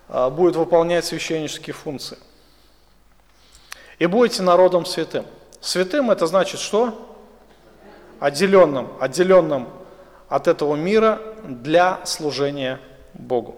а, 0.09 0.31
будет 0.31 0.57
выполнять 0.57 1.05
священнические 1.05 1.75
функции 1.75 2.19
и 3.99 4.07
будете 4.07 4.43
народом 4.43 4.85
святым. 4.85 5.25
Святым 5.61 6.11
это 6.11 6.27
значит 6.27 6.61
что? 6.61 7.09
Отделенным, 8.21 8.89
отделенным 9.01 9.69
от 10.29 10.49
этого 10.49 10.75
мира 10.77 11.21
для 11.45 12.01
служения 12.05 12.81
Богу. 13.15 13.57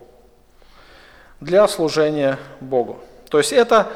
Для 1.40 1.66
служения 1.68 2.38
Богу. 2.60 2.98
То 3.30 3.38
есть 3.38 3.52
это, 3.52 3.88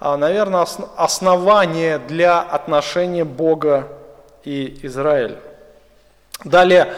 а, 0.00 0.16
наверное, 0.16 0.66
основание 0.96 1.98
для 1.98 2.40
отношения 2.40 3.24
Бога 3.24 3.88
и 4.44 4.80
Израиля. 4.82 5.38
Далее 6.44 6.92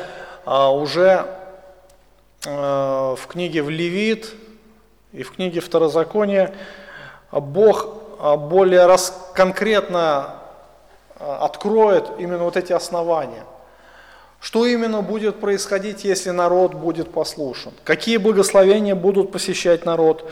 а, 0.44 0.72
уже 0.72 1.27
в 2.46 3.26
книге 3.28 3.62
в 3.62 3.70
Левит 3.70 4.32
и 5.12 5.22
в 5.22 5.32
книге 5.32 5.61
Второзакония 5.61 6.54
Бог 7.32 7.88
а, 8.18 8.37
более 8.37 8.87
рас, 8.87 9.30
конкретно 9.35 10.37
а, 11.18 11.44
откроет 11.44 12.04
именно 12.18 12.44
вот 12.44 12.56
эти 12.56 12.72
основания. 12.72 13.44
Что 14.40 14.66
именно 14.66 15.02
будет 15.02 15.40
происходить, 15.40 16.04
если 16.04 16.30
народ 16.30 16.74
будет 16.74 17.11
послушен? 17.12 17.72
Какие 17.85 18.18
благословения 18.18 18.94
будут 18.94 19.32
посещать 19.32 19.85
народ 19.85 20.30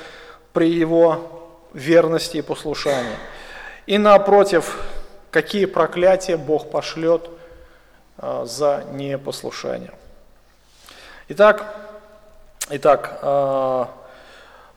при 0.52 0.70
его 0.70 1.48
верности 1.72 2.38
и 2.38 2.42
послушании? 2.42 3.16
И 3.86 3.98
напротив, 3.98 4.78
какие 5.30 5.66
проклятия 5.66 6.36
Бог 6.36 6.70
пошлет 6.70 7.28
а, 8.16 8.46
за 8.46 8.84
непослушание? 8.92 9.92
Итак, 11.28 11.74
итак 12.70 13.18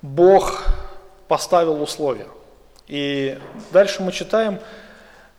Бог 0.02 0.63
поставил 1.28 1.82
условия. 1.82 2.28
И 2.88 3.38
дальше 3.71 4.02
мы 4.02 4.12
читаем, 4.12 4.60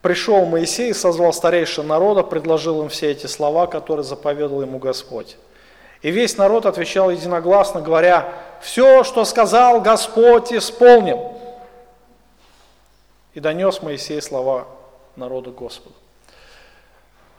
пришел 0.03 0.45
Моисей, 0.45 0.93
созвал 0.93 1.33
старейшин 1.33 1.87
народа, 1.87 2.23
предложил 2.23 2.83
им 2.83 2.89
все 2.89 3.11
эти 3.11 3.27
слова, 3.27 3.67
которые 3.67 4.05
заповедал 4.05 4.61
ему 4.63 4.79
Господь. 4.79 5.37
И 6.03 6.11
весь 6.11 6.37
народ 6.37 6.67
отвечал 6.67 7.11
единогласно, 7.11 7.81
говоря, 7.81 8.33
все, 8.61 9.03
что 9.03 9.25
сказал 9.25 9.81
Господь, 9.81 10.53
исполним. 10.53 11.19
И 13.35 13.41
донес 13.41 13.83
Моисей 13.83 14.21
слова 14.23 14.67
народа 15.17 15.51
Господу. 15.51 15.95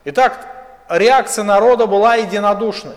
Итак, 0.06 0.46
реакция 0.90 1.44
народа 1.44 1.88
была 1.88 2.16
единодушной. 2.16 2.96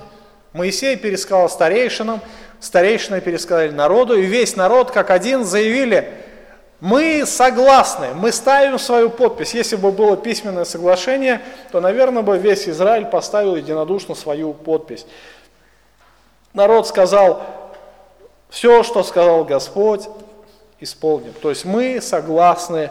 Моисей 0.53 0.97
пересказал 0.97 1.49
старейшинам, 1.49 2.21
старейшины 2.61 3.21
пересказали 3.21 3.71
народу, 3.71 4.15
и 4.15 4.23
весь 4.23 4.57
народ 4.57 4.91
как 4.91 5.11
один 5.11 5.45
заявили, 5.45 6.13
мы 6.81 7.25
согласны, 7.27 8.09
мы 8.13 8.33
ставим 8.33 8.79
свою 8.79 9.09
подпись. 9.09 9.55
Если 9.55 9.77
бы 9.77 9.93
было 9.93 10.17
письменное 10.17 10.65
соглашение, 10.65 11.41
то, 11.71 11.81
наверное, 11.81 12.23
бы 12.23 12.37
весь 12.39 12.69
Израиль 12.69 13.07
поставил 13.07 13.55
единодушно 13.55 14.17
свою 14.17 14.53
подпись. 14.53 15.07
Народ 16.55 16.89
сказал, 16.89 17.43
все, 18.51 18.83
что 18.83 19.03
сказал 19.05 19.45
Господь, 19.45 20.09
исполним. 20.81 21.33
То 21.35 21.51
есть 21.51 21.65
мы 21.65 22.01
согласны 22.03 22.91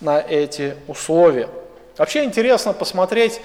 на 0.00 0.20
эти 0.20 0.76
условия. 0.86 1.48
Вообще 1.96 2.24
интересно 2.24 2.72
посмотреть 2.72 3.40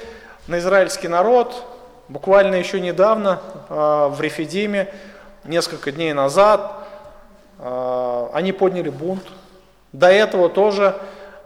на 0.47 0.59
израильский 0.59 1.07
народ. 1.07 1.63
Буквально 2.07 2.55
еще 2.55 2.79
недавно 2.79 3.41
э, 3.67 4.07
в 4.11 4.21
Рефидиме, 4.21 4.93
несколько 5.43 5.91
дней 5.91 6.13
назад, 6.13 6.71
э, 7.57 8.27
они 8.31 8.51
подняли 8.51 8.89
бунт. 8.89 9.23
До 9.91 10.11
этого 10.11 10.49
тоже, 10.49 10.95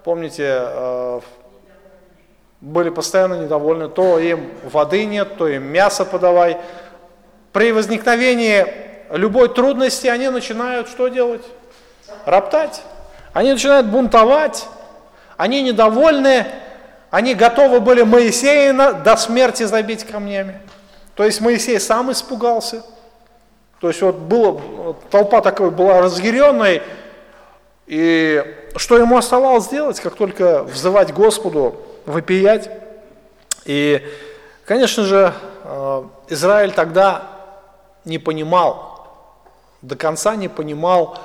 помните, 0.04 0.58
э, 0.60 1.22
были 2.60 2.90
постоянно 2.90 3.36
недовольны, 3.36 3.88
то 3.88 4.20
им 4.20 4.52
воды 4.64 5.06
нет, 5.06 5.38
то 5.38 5.48
им 5.48 5.64
мясо 5.64 6.04
подавай. 6.04 6.58
При 7.54 7.72
возникновении 7.72 8.66
любой 9.12 9.48
трудности 9.48 10.08
они 10.08 10.28
начинают 10.28 10.90
что 10.90 11.08
делать? 11.08 11.46
Роптать. 12.26 12.82
Они 13.32 13.54
начинают 13.54 13.88
бунтовать, 13.88 14.68
они 15.38 15.62
недовольны, 15.62 16.48
они 17.10 17.34
готовы 17.34 17.80
были 17.80 18.04
Моисея 18.04 18.94
до 18.94 19.18
смерти 19.18 19.64
забить 19.64 20.04
камнями. 20.04 20.60
То 21.16 21.24
есть 21.24 21.42
Моисей 21.42 21.80
сам 21.80 22.12
испугался. 22.12 22.84
То 23.82 23.88
есть 23.88 24.02
вот 24.02 24.16
было, 24.16 24.96
толпа 25.10 25.42
такой 25.42 25.72
была 25.72 26.02
разъяренной, 26.02 26.82
и 27.88 28.44
что 28.76 28.98
ему 28.98 29.18
оставалось 29.18 29.66
сделать, 29.66 30.00
как 30.00 30.16
только 30.16 30.64
взывать 30.64 31.12
Господу, 31.14 31.82
выпиять. 32.06 32.70
И, 33.66 34.06
конечно 34.66 35.04
же, 35.04 35.34
э, 35.64 36.04
Израиль 36.28 36.72
тогда 36.74 37.24
не 38.06 38.20
понимал, 38.20 39.08
до 39.82 39.96
конца 39.96 40.36
не 40.36 40.50
понимал 40.50 41.18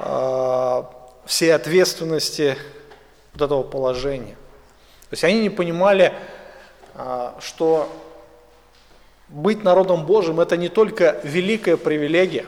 э, 0.00 0.82
всей 1.26 1.54
ответственности 1.54 2.56
вот 3.34 3.42
этого 3.42 3.62
положения. 3.62 4.36
То 5.08 5.14
есть 5.14 5.24
они 5.24 5.40
не 5.40 5.50
понимали, 5.50 6.12
а, 6.94 7.36
что 7.40 7.88
быть 9.28 9.62
народом 9.62 10.04
Божьим 10.06 10.40
это 10.40 10.56
не 10.56 10.68
только 10.68 11.20
великая 11.22 11.76
привилегия, 11.76 12.46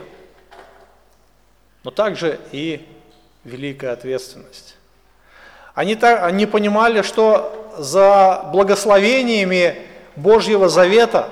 но 1.84 1.90
также 1.90 2.40
и 2.50 2.86
великая 3.44 3.92
ответственность. 3.92 4.76
Они, 5.74 5.94
так, 5.94 6.24
они 6.24 6.46
понимали, 6.46 7.02
что 7.02 7.72
за 7.78 8.48
благословениями 8.52 9.76
Божьего 10.16 10.68
завета 10.68 11.30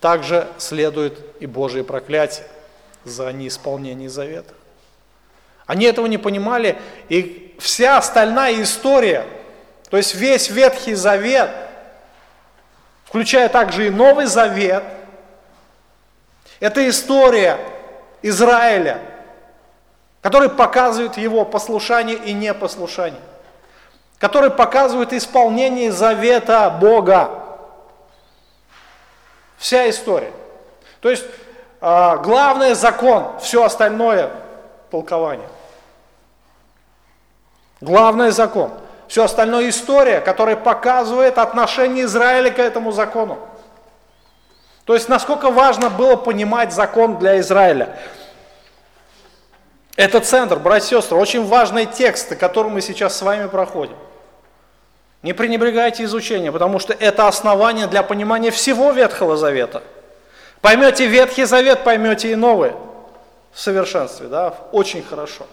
также 0.00 0.48
следует 0.56 1.18
и 1.40 1.46
Божье 1.46 1.84
проклятие 1.84 2.46
за 3.04 3.30
неисполнение 3.32 4.08
завета. 4.08 4.54
Они 5.66 5.84
этого 5.84 6.06
не 6.06 6.16
понимали, 6.16 6.78
и 7.10 7.47
вся 7.58 7.98
остальная 7.98 8.62
история, 8.62 9.26
то 9.90 9.96
есть 9.96 10.14
весь 10.14 10.48
Ветхий 10.48 10.94
Завет, 10.94 11.50
включая 13.04 13.48
также 13.48 13.88
и 13.88 13.90
Новый 13.90 14.26
Завет, 14.26 14.84
это 16.60 16.88
история 16.88 17.58
Израиля, 18.22 19.00
который 20.22 20.48
показывает 20.48 21.16
его 21.16 21.44
послушание 21.44 22.16
и 22.16 22.32
непослушание, 22.32 23.20
который 24.18 24.50
показывает 24.50 25.12
исполнение 25.12 25.92
завета 25.92 26.70
Бога. 26.70 27.44
Вся 29.56 29.88
история. 29.90 30.32
То 31.00 31.10
есть 31.10 31.24
а, 31.80 32.16
главный 32.16 32.74
закон, 32.74 33.38
все 33.40 33.64
остальное 33.64 34.30
толкование. 34.90 35.48
Главный 37.80 38.30
закон. 38.30 38.72
Все 39.06 39.24
остальное 39.24 39.68
история, 39.70 40.20
которая 40.20 40.56
показывает 40.56 41.38
отношение 41.38 42.04
Израиля 42.04 42.50
к 42.50 42.58
этому 42.58 42.92
закону. 42.92 43.38
То 44.84 44.94
есть 44.94 45.08
насколько 45.08 45.50
важно 45.50 45.90
было 45.90 46.16
понимать 46.16 46.72
закон 46.72 47.18
для 47.18 47.38
Израиля. 47.40 47.98
Это 49.96 50.20
центр, 50.20 50.58
братья 50.58 50.96
и 50.96 51.00
сестры, 51.00 51.18
очень 51.18 51.44
важные 51.44 51.86
тексты, 51.86 52.36
которые 52.36 52.72
мы 52.72 52.80
сейчас 52.80 53.16
с 53.16 53.22
вами 53.22 53.48
проходим. 53.48 53.96
Не 55.22 55.32
пренебрегайте 55.32 56.04
изучением, 56.04 56.52
потому 56.52 56.78
что 56.78 56.92
это 56.92 57.26
основание 57.26 57.86
для 57.86 58.02
понимания 58.02 58.50
всего 58.50 58.92
Ветхого 58.92 59.36
Завета. 59.36 59.82
Поймете 60.60 61.06
Ветхий 61.06 61.44
Завет, 61.44 61.82
поймете 61.82 62.30
и 62.30 62.36
Новый 62.36 62.72
в 63.52 63.60
совершенстве, 63.60 64.28
да, 64.28 64.54
очень 64.70 65.02
хорошо. 65.02 65.46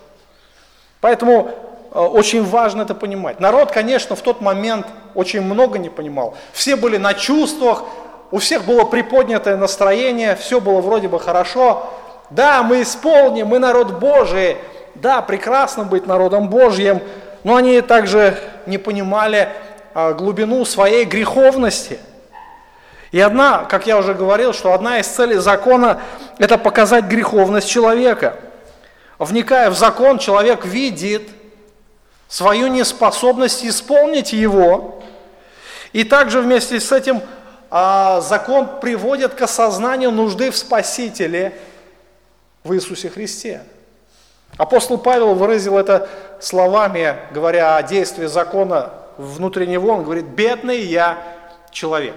Поэтому 1.02 1.75
очень 2.02 2.44
важно 2.44 2.82
это 2.82 2.94
понимать. 2.94 3.40
Народ, 3.40 3.72
конечно, 3.72 4.16
в 4.16 4.22
тот 4.22 4.42
момент 4.42 4.86
очень 5.14 5.42
много 5.42 5.80
не 5.80 5.90
понимал. 5.90 6.36
Все 6.52 6.76
были 6.76 6.98
на 6.98 7.14
чувствах, 7.14 7.84
у 8.32 8.40
всех 8.40 8.66
было 8.66 8.84
приподнятое 8.84 9.56
настроение, 9.56 10.36
все 10.36 10.60
было 10.60 10.82
вроде 10.82 11.08
бы 11.08 11.20
хорошо. 11.20 11.90
Да, 12.30 12.64
мы 12.64 12.82
исполним, 12.82 13.48
мы 13.48 13.60
народ 13.60 14.00
Божий. 14.00 14.58
Да, 14.96 15.22
прекрасно 15.22 15.84
быть 15.84 16.08
народом 16.08 16.50
Божьим, 16.50 17.02
но 17.44 17.56
они 17.56 17.82
также 17.82 18.38
не 18.66 18.78
понимали 18.78 19.50
а, 19.94 20.14
глубину 20.14 20.66
своей 20.66 21.06
греховности. 21.06 22.00
И 23.12 23.20
одна, 23.22 23.66
как 23.70 23.88
я 23.88 23.98
уже 23.98 24.14
говорил, 24.14 24.52
что 24.52 24.74
одна 24.74 25.00
из 25.00 25.08
целей 25.08 25.36
закона– 25.36 26.02
это 26.40 26.58
показать 26.58 27.06
греховность 27.06 27.70
человека. 27.70 28.36
Вникая 29.20 29.70
в 29.70 29.78
закон, 29.78 30.18
человек 30.18 30.66
видит, 30.66 31.30
свою 32.28 32.68
неспособность 32.68 33.66
исполнить 33.66 34.34
его. 34.34 35.02
И 35.94 36.04
также 36.04 36.42
вместе 36.42 36.80
с 36.80 36.92
этим 36.92 37.22
а, 37.72 38.22
закон 38.22 38.80
приводит 38.80 39.34
к 39.34 39.42
осознанию 39.42 40.12
нужды 40.12 40.52
в 40.52 40.58
Спасителе 40.58 41.58
в 42.64 42.74
Иисусе 42.74 43.10
Христе. 43.10 43.64
Апостол 44.58 44.98
Павел 44.98 45.36
выразил 45.36 45.78
это 45.78 46.10
словами, 46.40 47.18
говоря 47.32 47.76
о 47.76 47.84
действии 47.84 48.26
закона 48.26 48.92
внутри 49.18 49.68
него, 49.68 49.90
он 49.94 50.04
говорит, 50.04 50.26
бедный 50.26 50.82
я 50.82 51.18
человек. 51.72 52.16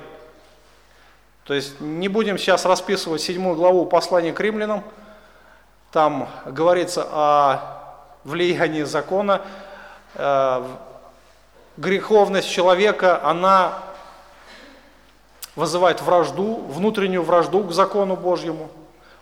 То 1.45 1.55
есть 1.55 1.81
не 1.81 2.09
будем 2.09 2.39
сейчас 2.39 2.65
расписывать 2.65 3.23
седьмую 3.23 3.57
главу 3.57 3.87
послания 3.87 4.33
к 4.33 4.41
римлянам, 4.41 4.85
там 5.93 6.29
говорится 6.45 7.07
о 7.11 7.61
влиянии 8.25 8.83
закона 8.83 9.43
греховность 11.77 12.51
человека, 12.51 13.21
она 13.23 13.79
вызывает 15.57 16.03
вражду, 16.03 16.65
внутреннюю 16.69 17.23
вражду 17.23 17.65
к 17.65 17.73
закону 17.73 18.17
Божьему. 18.17 18.69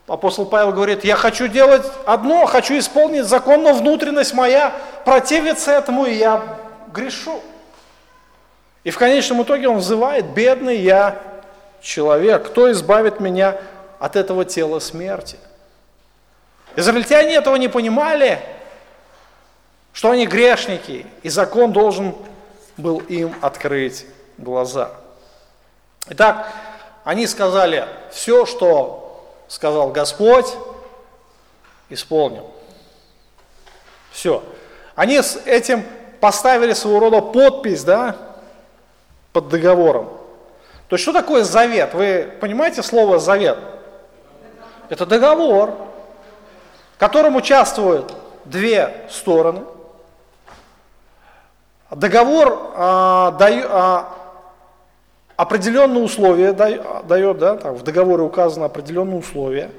Апостол 0.07 0.47
Павел 0.47 0.73
говорит, 0.73 1.05
я 1.05 1.17
хочу 1.17 1.49
делать 1.49 1.85
одно, 2.05 2.47
хочу 2.47 2.79
исполнить 2.79 3.25
закон, 3.25 3.63
но 3.63 3.73
внутренность 3.73 4.35
моя 4.35 4.73
противится 5.05 5.73
этому, 5.73 6.07
и 6.07 6.15
я 6.15 6.43
грешу. 6.93 7.41
И 8.85 8.91
в 8.91 8.99
конечном 8.99 9.43
итоге 9.43 9.69
он 9.69 9.79
взывает, 9.79 10.27
бедный 10.27 10.77
я 10.77 11.19
человек, 11.81 12.47
кто 12.47 12.71
избавит 12.71 13.19
меня 13.19 13.57
от 13.99 14.15
этого 14.15 14.45
тела 14.45 14.79
смерти? 14.79 15.39
Израильтяне 16.77 17.35
этого 17.35 17.57
не 17.57 17.69
понимали, 17.69 18.39
что 19.97 20.11
они 20.11 20.27
грешники, 20.27 21.07
и 21.23 21.31
закон 21.31 21.73
должен 21.73 22.15
был 22.77 22.99
им 22.99 23.35
открыть 23.41 24.05
глаза. 24.37 24.91
Итак, 26.11 26.53
они 27.03 27.27
сказали, 27.27 27.89
все, 28.13 28.45
что 28.45 29.27
сказал 29.49 29.89
Господь, 29.93 30.53
исполнил. 31.89 32.51
Все. 34.11 34.43
Они 34.97 35.23
с 35.23 35.41
этим 35.47 35.83
поставили 36.21 36.75
своего 36.75 37.01
рода 37.01 37.23
подпись, 37.23 37.83
да, 37.83 38.17
под 39.33 39.49
договором. 39.49 40.11
То 40.89 40.97
есть 40.97 41.05
что 41.05 41.15
такое 41.15 41.43
завет? 41.43 41.95
Вы 41.95 42.31
понимаете 42.39 42.83
слово 42.83 43.19
завет? 43.19 43.57
Это 44.91 45.07
договор, 45.07 45.71
в 46.97 46.99
котором 46.99 47.37
участвуют 47.37 48.13
две 48.45 49.07
стороны. 49.11 49.63
Договор 51.97 52.73
а, 52.75 53.31
даю, 53.33 53.65
а, 53.71 54.15
определенные 55.35 56.05
условия 56.05 56.53
дает, 56.53 57.39
да, 57.39 57.57
там 57.57 57.75
в 57.75 57.83
договоре 57.85 58.23
указаны 58.23 58.65
определенные 58.65 59.19
условия. 59.19 59.71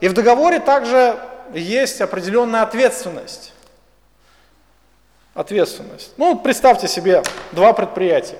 И 0.00 0.06
в 0.06 0.12
договоре 0.12 0.60
также 0.60 1.18
есть 1.52 2.00
определенная 2.00 2.62
ответственность. 2.62 3.52
Ответственность. 5.34 6.12
Ну, 6.18 6.38
представьте 6.38 6.86
себе 6.86 7.20
два 7.50 7.72
предприятия. 7.72 8.38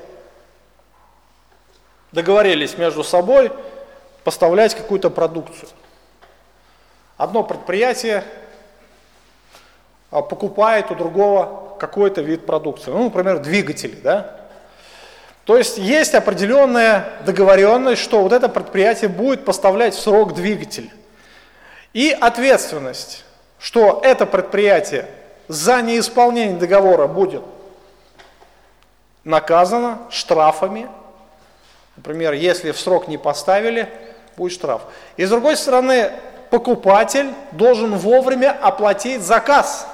Договорились 2.12 2.78
между 2.78 3.02
собой 3.02 3.50
поставлять 4.22 4.76
какую-то 4.76 5.10
продукцию. 5.10 5.68
Одно 7.16 7.42
предприятие 7.42 8.18
а, 8.18 8.49
покупает 10.10 10.90
у 10.90 10.94
другого 10.94 11.76
какой-то 11.78 12.20
вид 12.20 12.46
продукции. 12.46 12.90
Ну, 12.90 13.04
например, 13.04 13.38
двигатели, 13.38 13.94
да? 13.94 14.36
То 15.44 15.56
есть 15.56 15.78
есть 15.78 16.14
определенная 16.14 17.08
договоренность, 17.24 18.02
что 18.02 18.22
вот 18.22 18.32
это 18.32 18.48
предприятие 18.48 19.08
будет 19.08 19.44
поставлять 19.44 19.94
в 19.94 20.00
срок 20.00 20.34
двигатель. 20.34 20.90
И 21.92 22.16
ответственность, 22.20 23.24
что 23.58 24.00
это 24.04 24.26
предприятие 24.26 25.06
за 25.48 25.82
неисполнение 25.82 26.56
договора 26.56 27.06
будет 27.06 27.42
наказано 29.24 29.98
штрафами. 30.10 30.88
Например, 31.96 32.32
если 32.32 32.70
в 32.70 32.78
срок 32.78 33.08
не 33.08 33.18
поставили, 33.18 33.88
будет 34.36 34.52
штраф. 34.52 34.82
И 35.16 35.24
с 35.24 35.30
другой 35.30 35.56
стороны, 35.56 36.12
покупатель 36.50 37.30
должен 37.52 37.96
вовремя 37.96 38.56
оплатить 38.62 39.22
заказ. 39.22 39.86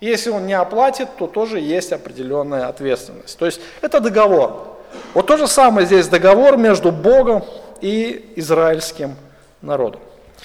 Если 0.00 0.30
он 0.30 0.46
не 0.46 0.52
оплатит, 0.52 1.08
то 1.16 1.26
тоже 1.26 1.58
есть 1.58 1.92
определенная 1.92 2.68
ответственность. 2.68 3.38
То 3.38 3.46
есть 3.46 3.60
это 3.80 4.00
договор. 4.00 4.76
Вот 5.14 5.26
то 5.26 5.36
же 5.36 5.46
самое 5.46 5.86
здесь 5.86 6.08
договор 6.08 6.56
между 6.56 6.92
Богом 6.92 7.44
и 7.80 8.32
израильским 8.36 9.16
народом. 9.62 10.00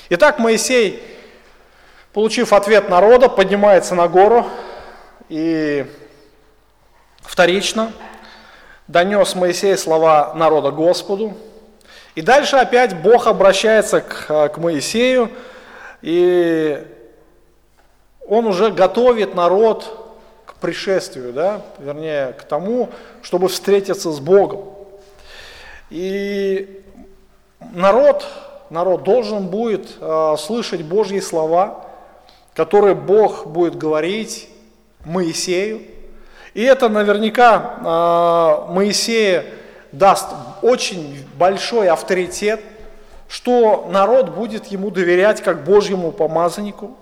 Итак, 0.10 0.40
Моисей, 0.40 1.04
получив 2.14 2.54
ответ 2.54 2.90
народа, 2.90 3.28
поднимается 3.30 3.96
на 3.96 4.08
гору 4.08 4.46
и 5.28 5.86
вторично 7.22 7.92
донес 8.88 9.36
Моисей 9.36 9.78
слова 9.78 10.34
народа 10.34 10.72
Господу. 10.72 11.38
И 12.16 12.22
дальше 12.22 12.58
опять 12.58 13.02
Бог 13.02 13.28
обращается 13.28 14.02
к, 14.02 14.50
к 14.50 14.58
Моисею, 14.58 15.30
и 16.02 16.86
он 18.28 18.46
уже 18.46 18.72
готовит 18.72 19.36
народ 19.36 20.18
к 20.46 20.56
пришествию, 20.56 21.34
да, 21.34 21.62
вернее, 21.80 22.34
к 22.34 22.44
тому, 22.44 22.90
чтобы 23.22 23.48
встретиться 23.48 24.12
с 24.12 24.20
Богом. 24.20 24.66
И 25.90 26.84
народ 27.74 28.26
народ 28.72 29.04
должен 29.04 29.48
будет 29.48 29.98
э, 30.00 30.36
слышать 30.40 30.82
Божьи 30.82 31.20
слова, 31.20 31.86
которые 32.56 32.96
Бог 32.96 33.46
будет 33.46 33.76
говорить 33.76 34.50
Моисею. 35.06 35.82
И 36.54 36.64
это 36.64 36.90
наверняка 36.90 38.68
э, 38.70 38.74
Моисея 38.74 39.46
даст 39.92 40.30
очень 40.62 41.24
большой 41.38 41.90
авторитет, 41.90 42.62
что 43.28 43.90
народ 43.92 44.30
будет 44.30 44.68
ему 44.68 44.90
доверять 44.90 45.42
как 45.42 45.64
Божьему 45.64 46.12
помазаннику. 46.12 46.98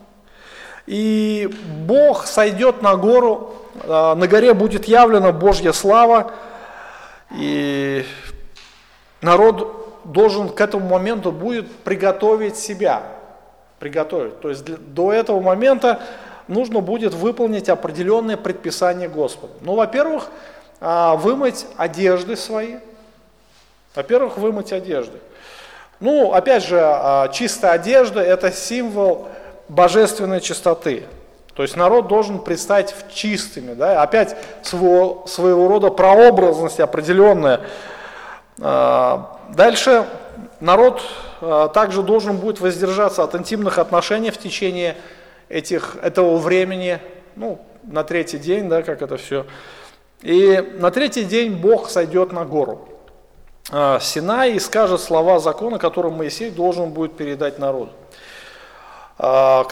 И 0.89 1.47
Бог 1.85 2.25
сойдет 2.25 2.81
на 2.81 2.95
гору, 2.95 3.53
э, 3.83 3.87
на 4.15 4.27
горе 4.27 4.55
будет 4.55 4.85
явлена 4.85 5.31
Божья 5.31 5.71
слава, 5.71 6.31
и 7.37 8.03
народ 9.21 10.01
должен 10.03 10.49
к 10.49 10.59
этому 10.59 10.89
моменту 10.89 11.31
будет 11.31 11.71
приготовить 11.71 12.57
себя. 12.57 13.03
Приготовить. 13.77 14.39
То 14.39 14.49
есть 14.49 14.65
для, 14.65 14.77
до 14.77 15.13
этого 15.13 15.39
момента 15.39 15.99
нужно 16.47 16.79
будет 16.79 17.13
выполнить 17.13 17.69
определенные 17.69 18.35
предписания 18.35 19.07
Господа. 19.07 19.53
Ну, 19.61 19.75
во-первых, 19.75 20.31
а, 20.81 21.17
вымыть 21.17 21.67
одежды 21.77 22.35
свои. 22.35 22.77
Во-первых, 23.93 24.39
вымыть 24.39 24.73
одежды. 24.73 25.19
Ну, 25.99 26.33
опять 26.33 26.65
же, 26.65 26.79
а, 26.81 27.27
чистая 27.27 27.73
одежда– 27.73 28.21
это 28.23 28.51
символ 28.51 29.27
божественной 29.69 30.41
чистоты. 30.41 31.05
То 31.53 31.63
есть 31.63 31.75
народ 31.75 32.07
должен 32.07 32.39
предстать 32.39 32.93
в 32.93 33.13
чистыми. 33.13 33.73
Да? 33.73 34.01
Опять 34.01 34.35
своего, 34.63 35.25
своего 35.27 35.67
рода 35.67 35.89
прообразность 35.89 36.79
определенная. 36.79 37.61
А, 38.61 39.39
Дальше 39.49 40.05
народ 40.59 41.01
а, 41.41 41.69
также 41.69 42.03
должен 42.03 42.37
будет 42.37 42.59
воздержаться 42.59 43.23
от 43.23 43.35
интимных 43.35 43.79
отношений 43.79 44.31
в 44.31 44.37
течение 44.37 44.95
этих, 45.49 45.97
этого 46.01 46.37
времени, 46.37 46.99
ну, 47.35 47.59
на 47.83 48.03
третий 48.03 48.37
день, 48.37 48.69
да, 48.69 48.83
как 48.83 49.01
это 49.01 49.17
все. 49.17 49.45
И 50.21 50.75
на 50.79 50.91
третий 50.91 51.23
день 51.23 51.55
Бог 51.55 51.89
сойдет 51.89 52.31
на 52.31 52.45
гору 52.45 52.87
а, 53.71 53.99
Синай 53.99 54.53
и 54.53 54.59
скажет 54.59 55.01
слова 55.01 55.39
закона, 55.39 55.79
которые 55.79 56.13
Моисей 56.13 56.51
должен 56.51 56.91
будет 56.91 57.17
передать 57.17 57.57
народу. 57.57 57.91
А, 59.19 59.65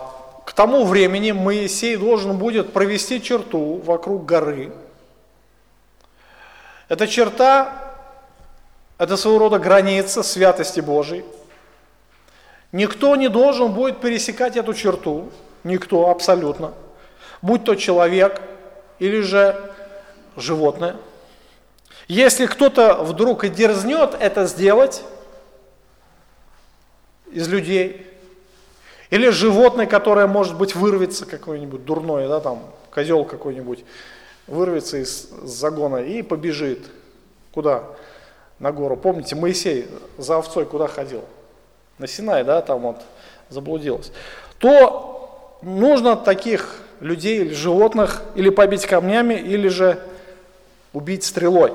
к 0.46 0.52
тому 0.52 0.84
времени 0.84 1.32
Моисей 1.32 1.96
должен 1.96 2.38
будет 2.38 2.74
провести 2.74 3.22
черту 3.22 3.78
вокруг 3.78 4.26
горы. 4.26 4.74
Эта 6.90 7.08
черта 7.08 7.88
это 8.98 9.16
своего 9.16 9.40
рода 9.40 9.60
граница 9.60 10.24
святости 10.24 10.80
Божией. 10.80 11.24
Никто 12.72 13.16
не 13.16 13.30
должен 13.30 13.72
будет 13.72 14.02
пересекать 14.02 14.58
эту 14.58 14.74
черту, 14.74 15.32
никто 15.64 16.10
абсолютно, 16.10 16.74
будь 17.42 17.64
то 17.64 17.76
человек 17.76 18.42
или 19.00 19.22
же 19.22 19.74
животное. 20.36 20.98
Если 22.08 22.46
кто-то 22.46 22.96
вдруг 22.96 23.44
и 23.44 23.50
дерзнет 23.50 24.16
это 24.20 24.46
сделать 24.46 25.04
из 27.32 27.48
людей, 27.48 28.07
или 29.10 29.30
животное, 29.30 29.86
которое, 29.86 30.28
может 30.28 30.58
быть, 30.58 30.76
вырвется 30.76 31.26
какое-нибудь 31.26 31.86
дурное, 31.86 32.28
да, 32.28 32.40
там, 32.40 32.62
козел 32.92 33.26
какой-нибудь, 33.26 33.86
вырвется 34.48 34.98
из 34.98 35.30
загона 35.44 35.98
и 35.98 36.22
побежит. 36.22 36.86
Куда? 37.54 37.84
на 38.60 38.72
гору. 38.72 38.98
Помните, 38.98 39.36
Моисей 39.36 39.88
за 40.18 40.38
овцой 40.38 40.66
куда 40.66 40.88
ходил? 40.88 41.24
На 41.98 42.08
Синай, 42.08 42.44
да, 42.44 42.62
там 42.62 42.82
вот 42.82 42.98
заблудилась. 43.50 44.12
То 44.60 45.58
нужно 45.62 46.16
таких 46.16 46.82
людей 47.00 47.42
или 47.42 47.54
животных 47.54 48.24
или 48.36 48.50
побить 48.50 48.86
камнями, 48.86 49.36
или 49.36 49.68
же 49.68 50.00
убить 50.94 51.24
стрелой. 51.24 51.74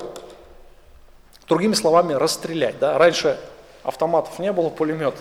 Другими 1.49 1.75
словами, 1.75 2.15
расстрелять. 2.15 2.79
Да? 2.79 2.99
Раньше 2.99 3.39
автоматов 3.83 4.39
не 4.39 4.53
было, 4.53 4.69
пулемет. 4.71 5.15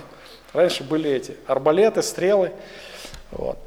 Раньше 0.53 0.83
были 0.83 1.09
эти 1.09 1.37
арбалеты, 1.47 2.01
стрелы. 2.01 2.51
Вот. 3.31 3.57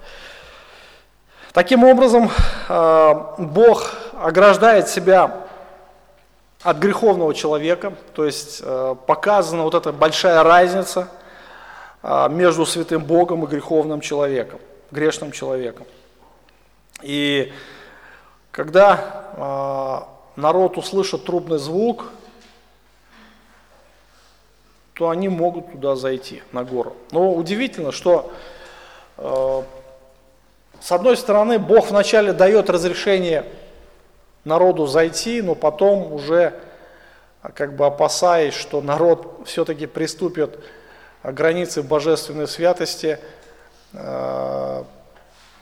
Таким 1.53 1.85
образом, 1.85 2.31
а, 2.69 3.35
Бог 3.39 3.95
ограждает 4.21 4.89
себя 4.89 5.45
от 6.63 6.79
греховного 6.79 7.35
человека, 7.35 7.93
то 8.15 8.25
есть 8.25 8.63
э, 8.65 8.97
показана 9.07 9.65
вот 9.65 9.75
эта 9.75 9.93
большая 9.93 10.43
разница 10.43 11.09
э, 12.03 12.29
между 12.31 12.65
святым 12.65 13.05
Богом 13.05 13.45
и 13.45 13.47
греховным 13.47 14.01
человеком, 14.01 14.59
грешным 14.91 15.31
человеком. 15.31 15.87
И 17.03 17.53
когда 18.51 20.07
народ 20.37 20.79
услышит 20.79 21.25
трубный 21.25 21.59
звук, 21.59 22.07
то 24.95 25.11
они 25.11 25.29
могут 25.29 25.73
туда 25.73 25.97
зайти, 25.97 26.43
на 26.53 26.65
гору. 26.65 26.97
Но 27.11 27.35
удивительно, 27.35 27.93
что 27.93 28.33
с 29.17 30.93
одной 30.93 31.17
стороны 31.17 31.59
Бог 31.59 31.91
вначале 31.91 32.33
дает 32.33 32.69
разрешение 32.69 33.45
народу 34.45 34.87
зайти, 34.87 35.41
но 35.43 35.55
потом 35.55 36.13
уже 36.13 36.55
а, 37.43 37.51
как 37.51 37.75
бы 37.75 37.87
опасаясь, 37.87 38.55
что 38.55 38.81
народ 38.83 39.43
все-таки 39.47 39.87
приступит 39.87 40.59
к 41.23 41.31
границе 41.31 41.83
божественной 41.83 42.47
святости, 42.47 43.19
э, 43.95 44.85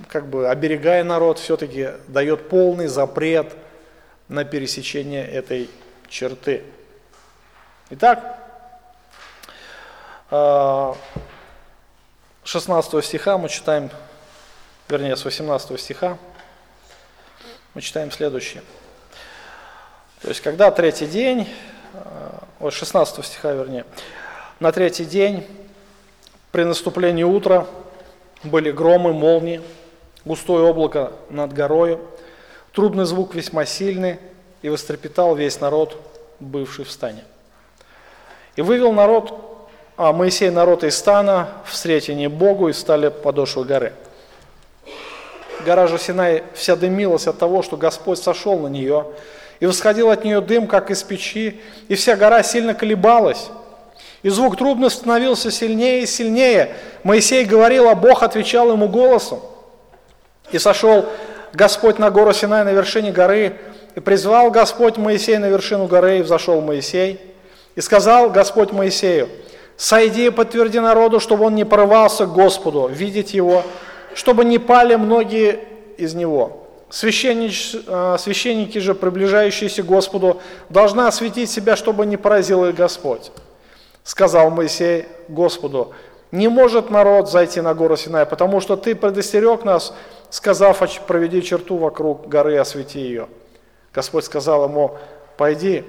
как 0.09 0.27
бы 0.27 0.49
оберегая 0.49 1.05
народ, 1.05 1.39
все-таки 1.39 1.91
дает 2.09 2.49
полный 2.49 2.89
запрет 2.89 3.53
на 4.29 4.45
пересечение 4.45 5.25
этой 5.25 5.71
черты. 6.09 6.65
Итак, 7.91 8.42
16 10.33 12.95
э, 12.95 13.03
стиха 13.03 13.37
мы 13.37 13.51
читаем, 13.51 13.91
вернее, 14.89 15.15
с 15.15 15.27
18 15.27 15.79
стиха 15.79 16.17
мы 17.75 17.83
читаем 17.83 18.11
следующее. 18.11 18.63
То 20.23 20.29
есть, 20.29 20.41
когда 20.41 20.71
третий 20.71 21.07
день, 21.07 21.47
вот 22.61 22.73
16 22.73 23.23
стиха, 23.27 23.53
вернее, 23.53 23.85
на 24.59 24.73
третий 24.73 25.05
день, 25.05 25.47
при 26.51 26.65
наступлении 26.65 27.25
утра, 27.25 27.67
были 28.43 28.71
громы, 28.71 29.13
молнии, 29.13 29.61
густое 30.25 30.65
облако 30.65 31.13
над 31.29 31.53
горою, 31.53 32.01
трубный 32.73 33.05
звук 33.05 33.35
весьма 33.35 33.67
сильный, 33.67 34.19
и 34.63 34.71
вострепетал 34.71 35.35
весь 35.35 35.61
народ, 35.61 36.01
бывший 36.41 36.87
в 36.87 36.91
стане. 36.91 37.23
И 38.57 38.63
вывел 38.63 38.93
народ, 38.93 39.52
а 40.05 40.13
Моисей 40.13 40.51
народ 40.51 40.83
из 40.83 40.97
стана 40.97 41.49
в 41.65 41.71
встретение 41.71 42.29
Богу 42.29 42.69
и 42.69 42.73
стали 42.73 43.09
подошвы 43.09 43.65
горы. 43.65 43.93
Гора 45.65 45.87
же 45.87 45.97
Синай 45.97 46.43
вся 46.55 46.75
дымилась 46.75 47.29
от 47.29 47.39
того, 47.39 47.63
что 47.63 47.77
Господь 47.77 48.19
сошел 48.19 48.59
на 48.59 48.67
нее, 48.67 49.07
и 49.61 49.67
восходил 49.67 50.11
от 50.11 50.25
нее 50.25 50.41
дым, 50.41 50.67
как 50.67 50.91
из 50.91 51.05
печи, 51.05 51.61
и 51.87 51.95
вся 51.95 52.17
гора 52.17 52.43
сильно 52.43 52.75
колебалась. 52.75 53.49
И 54.25 54.29
звук 54.29 54.57
трубный 54.57 54.91
становился 54.91 55.53
сильнее 55.53 56.03
и 56.03 56.07
сильнее. 56.07 56.75
Моисей 57.05 57.45
говорил, 57.45 57.89
а 57.89 57.95
Бог 57.95 58.25
отвечал 58.25 58.73
ему 58.73 58.89
голосом. 58.89 59.39
И 60.51 60.59
сошел 60.59 61.07
Господь 61.53 62.01
на 62.01 62.11
гору 62.11 62.33
Синай 62.33 62.65
на 62.65 62.71
вершине 62.73 63.13
горы, 63.13 63.57
и 63.95 64.01
призвал 64.01 64.51
Господь 64.51 64.97
Моисея 64.97 65.39
на 65.39 65.47
вершину 65.49 65.87
горы, 65.87 66.19
и 66.19 66.23
взошел 66.23 66.61
Моисей. 66.61 67.21
И 67.77 67.81
сказал 67.81 68.31
Господь 68.31 68.73
Моисею, 68.73 69.29
«Сойди 69.77 70.27
и 70.27 70.31
подтверди 70.31 70.79
народу, 70.79 71.19
чтобы 71.21 71.47
он 71.47 71.55
не 71.55 71.65
порывался 71.65 72.27
к 72.27 72.33
Господу, 72.33 72.89
видеть 72.89 73.35
его, 73.35 73.63
чтобы 74.15 74.45
не 74.45 74.59
пали 74.59 74.95
многие 74.95 75.61
из 75.97 76.15
него. 76.15 76.67
Священнич, 76.91 77.75
э, 77.87 78.17
священники 78.19 78.79
же, 78.79 78.95
приближающиеся 78.95 79.83
к 79.83 79.87
Господу, 79.87 80.41
должны 80.69 81.03
осветить 81.03 81.51
себя, 81.51 81.75
чтобы 81.77 82.07
не 82.07 82.17
поразил 82.17 82.65
их 82.65 82.75
Господь». 82.75 83.33
Сказал 84.05 84.51
Моисей 84.51 85.07
Господу, 85.29 85.93
«Не 86.33 86.49
может 86.49 86.91
народ 86.91 87.31
зайти 87.31 87.61
на 87.61 87.75
гору 87.75 87.97
Синай, 87.97 88.27
потому 88.27 88.61
что 88.61 88.77
ты 88.77 88.95
предостерег 88.95 89.65
нас, 89.65 89.95
сказав, 90.31 90.83
проведи 91.07 91.43
черту 91.43 91.77
вокруг 91.77 92.29
горы, 92.29 92.57
освети 92.57 93.01
ее». 93.01 93.29
Господь 93.95 94.25
сказал 94.25 94.65
ему, 94.65 94.97
«Пойди, 95.37 95.85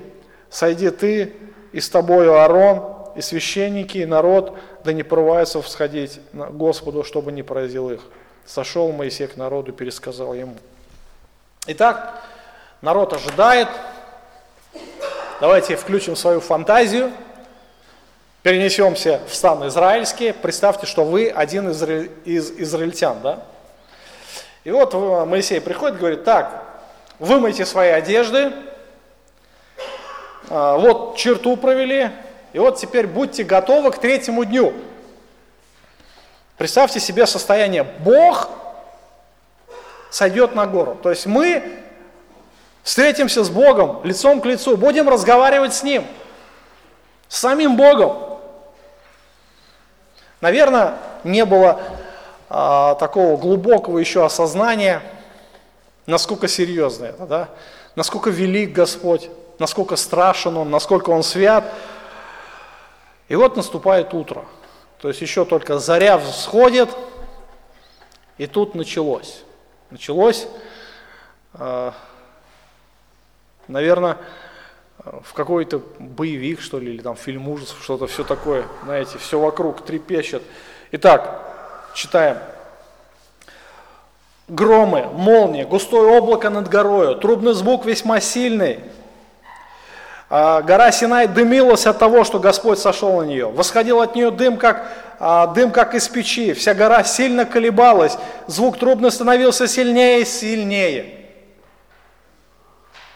сойди 0.49 0.89
ты 0.89 1.33
и 1.71 1.79
с 1.79 1.89
тобою 1.89 2.35
Аарон, 2.35 2.92
и 3.15 3.21
священники, 3.21 3.99
и 3.99 4.05
народ, 4.05 4.57
да 4.83 4.93
не 4.93 5.03
порываются 5.03 5.61
всходить 5.61 6.19
Господу, 6.33 7.03
чтобы 7.03 7.31
не 7.31 7.43
поразил 7.43 7.89
их. 7.89 8.01
Сошел 8.45 8.91
Моисей 8.91 9.27
к 9.27 9.37
народу, 9.37 9.71
пересказал 9.71 10.33
ему. 10.33 10.55
Итак, 11.67 12.21
народ 12.81 13.13
ожидает. 13.13 13.69
Давайте 15.39 15.75
включим 15.75 16.15
свою 16.15 16.39
фантазию. 16.39 17.11
Перенесемся 18.41 19.21
в 19.27 19.33
стан 19.33 19.67
израильский. 19.67 20.33
Представьте, 20.33 20.85
что 20.85 21.05
вы 21.05 21.29
один 21.29 21.69
из, 21.69 21.81
из 22.25 22.51
израильтян, 22.51 23.21
да? 23.21 23.43
И 24.65 24.71
вот 24.71 24.93
Моисей 25.27 25.61
приходит 25.61 25.95
и 25.95 25.99
говорит, 25.99 26.23
так, 26.23 26.63
вымойте 27.19 27.65
свои 27.65 27.89
одежды, 27.89 28.51
а, 30.49 30.77
вот 30.77 31.17
черту 31.17 31.57
провели, 31.57 32.11
и 32.53 32.59
вот 32.59 32.77
теперь 32.77 33.07
будьте 33.07 33.43
готовы 33.43 33.91
к 33.91 33.97
третьему 33.97 34.45
дню. 34.45 34.73
Представьте 36.57 36.99
себе 36.99 37.25
состояние. 37.25 37.83
Бог 37.83 38.49
сойдет 40.11 40.53
на 40.53 40.67
гору. 40.67 40.97
То 41.01 41.09
есть 41.09 41.25
мы 41.25 41.79
встретимся 42.83 43.43
с 43.43 43.49
Богом 43.49 44.01
лицом 44.03 44.39
к 44.39 44.45
лицу, 44.45 44.77
будем 44.77 45.09
разговаривать 45.09 45.73
с 45.73 45.83
Ним, 45.83 46.05
с 47.27 47.39
самим 47.39 47.75
Богом. 47.75 48.39
Наверное, 50.41 50.95
не 51.23 51.45
было 51.45 51.81
а, 52.49 52.95
такого 52.95 53.37
глубокого 53.37 53.97
еще 53.97 54.23
осознания, 54.23 55.01
насколько 56.05 56.47
серьезно 56.47 57.05
это, 57.05 57.25
да? 57.25 57.49
насколько 57.95 58.29
велик 58.29 58.73
Господь, 58.73 59.29
насколько 59.57 59.95
страшен 59.95 60.57
Он, 60.57 60.69
насколько 60.69 61.09
Он 61.09 61.23
свят. 61.23 61.63
И 63.33 63.35
вот 63.35 63.55
наступает 63.55 64.13
утро. 64.13 64.45
То 64.99 65.07
есть 65.07 65.19
еще 65.19 65.43
только 65.43 65.79
заря 65.79 66.19
всходит, 66.19 66.87
и 68.37 68.45
тут 68.45 68.75
началось. 68.75 69.43
Началось, 69.89 70.47
э, 71.55 71.91
наверное, 73.67 74.19
в 74.99 75.33
какой-то 75.33 75.81
боевик, 75.97 76.61
что 76.61 76.77
ли, 76.77 76.93
или 76.93 77.01
там 77.01 77.15
фильм 77.15 77.49
ужасов, 77.49 77.83
что-то 77.83 78.05
все 78.05 78.23
такое, 78.23 78.67
знаете, 78.83 79.17
все 79.17 79.39
вокруг 79.39 79.83
трепещет. 79.83 80.43
Итак, 80.91 81.41
читаем. 81.95 82.37
Громы, 84.47 85.07
молнии, 85.11 85.63
густое 85.63 86.19
облако 86.19 86.51
над 86.51 86.69
горою, 86.69 87.15
трубный 87.15 87.55
звук 87.55 87.87
весьма 87.87 88.19
сильный, 88.19 88.81
гора 90.33 90.91
Синай 90.91 91.27
дымилась 91.27 91.85
от 91.85 91.99
того, 91.99 92.23
что 92.23 92.39
Господь 92.39 92.79
сошел 92.79 93.21
на 93.21 93.23
нее. 93.23 93.51
Восходил 93.51 94.01
от 94.01 94.15
нее 94.15 94.31
дым, 94.31 94.57
как, 94.57 94.87
а, 95.19 95.45
дым, 95.45 95.69
как 95.69 95.93
из 95.93 96.07
печи. 96.07 96.53
Вся 96.53 96.73
гора 96.73 97.03
сильно 97.03 97.45
колебалась. 97.45 98.17
Звук 98.47 98.79
трубный 98.79 99.11
становился 99.11 99.67
сильнее 99.67 100.21
и 100.21 100.25
сильнее. 100.25 101.19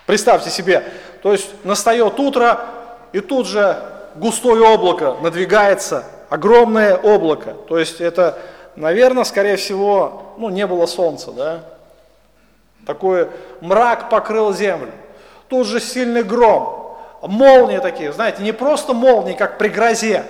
Представьте 0.06 0.52
себе, 0.52 0.84
то 1.24 1.32
есть 1.32 1.50
настает 1.64 2.20
утро, 2.20 2.60
и 3.14 3.20
тут 3.20 3.48
же 3.48 3.78
густое 4.14 4.62
облако 4.62 5.16
надвигается, 5.20 6.04
огромное 6.30 6.96
облако. 6.98 7.56
То 7.68 7.80
есть 7.80 8.00
это, 8.00 8.38
наверное, 8.76 9.24
скорее 9.24 9.56
всего, 9.56 10.36
ну, 10.38 10.50
не 10.50 10.68
было 10.68 10.86
солнца, 10.86 11.32
да? 11.32 11.64
Такой 12.86 13.28
мрак 13.60 14.12
покрыл 14.12 14.54
землю. 14.54 14.92
Тут 15.50 15.66
же 15.66 15.80
сильный 15.80 16.22
гром, 16.22 16.87
молнии 17.22 17.80
такие, 17.80 18.12
знаете, 18.14 18.44
не 18.44 18.52
просто 18.52 18.94
молнии, 18.94 19.34
как 19.34 19.58
при 19.58 19.70
грозе. 19.70 20.24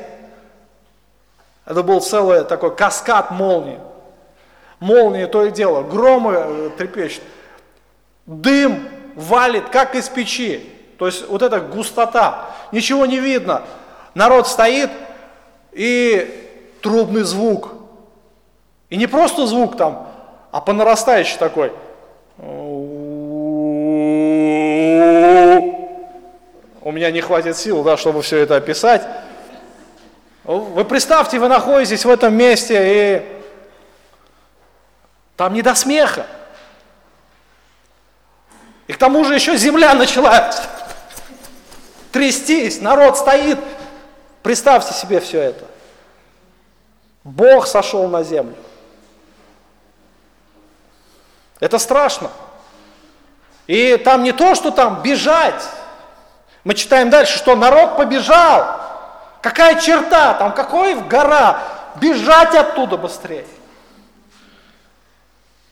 Это 1.65 1.83
был 1.83 1.99
целый 2.01 2.43
такой 2.45 2.75
каскад 2.75 3.31
молний. 3.31 3.79
Молнии 4.79 5.25
то 5.25 5.43
и 5.43 5.51
дело, 5.51 5.83
громы 5.83 6.33
э, 6.35 6.69
трепещут. 6.77 7.23
Дым 8.25 8.87
валит, 9.15 9.69
как 9.69 9.95
из 9.95 10.07
печи. 10.07 10.73
То 10.97 11.07
есть 11.07 11.27
вот 11.27 11.41
эта 11.41 11.59
густота, 11.59 12.45
ничего 12.71 13.05
не 13.05 13.19
видно. 13.19 13.63
Народ 14.13 14.47
стоит, 14.47 14.89
и 15.77 16.79
трубный 16.81 17.23
звук. 17.23 17.69
И 18.89 18.97
не 18.97 19.07
просто 19.07 19.45
звук 19.45 19.77
там, 19.77 20.07
а 20.51 20.59
по 20.61 20.73
нарастающей 20.73 21.37
такой. 21.37 21.71
У 26.87 26.91
меня 26.93 27.11
не 27.11 27.19
хватит 27.19 27.57
сил, 27.57 27.83
да, 27.83 27.97
чтобы 27.97 28.21
все 28.21 28.37
это 28.37 28.55
описать. 28.55 29.05
Вы 30.45 30.85
представьте, 30.85 31.37
вы 31.37 31.49
находитесь 31.49 32.05
в 32.05 32.09
этом 32.09 32.33
месте, 32.33 32.79
и 32.81 33.41
там 35.35 35.51
не 35.51 35.61
до 35.61 35.75
смеха. 35.75 36.25
И 38.87 38.93
к 38.93 38.97
тому 38.97 39.25
же 39.25 39.35
еще 39.35 39.57
земля 39.57 39.95
начала 39.95 40.49
трястись, 42.13 42.79
народ 42.79 43.17
стоит. 43.17 43.59
Представьте 44.41 44.93
себе 44.93 45.19
все 45.19 45.41
это. 45.41 45.65
Бог 47.25 47.67
сошел 47.67 48.07
на 48.07 48.23
землю. 48.23 48.55
Это 51.59 51.79
страшно. 51.79 52.31
И 53.65 53.97
там 53.97 54.23
не 54.23 54.31
то, 54.31 54.55
что 54.55 54.71
там 54.71 55.01
бежать, 55.01 55.61
мы 56.67 56.73
читаем 56.73 57.09
дальше, 57.09 57.37
что 57.37 57.55
народ 57.55 57.95
побежал. 57.95 58.75
Какая 59.41 59.79
черта, 59.79 60.33
там 60.33 60.51
какой 60.51 60.95
гора, 60.95 61.61
бежать 61.95 62.53
оттуда 62.55 62.97
быстрее. 62.97 63.45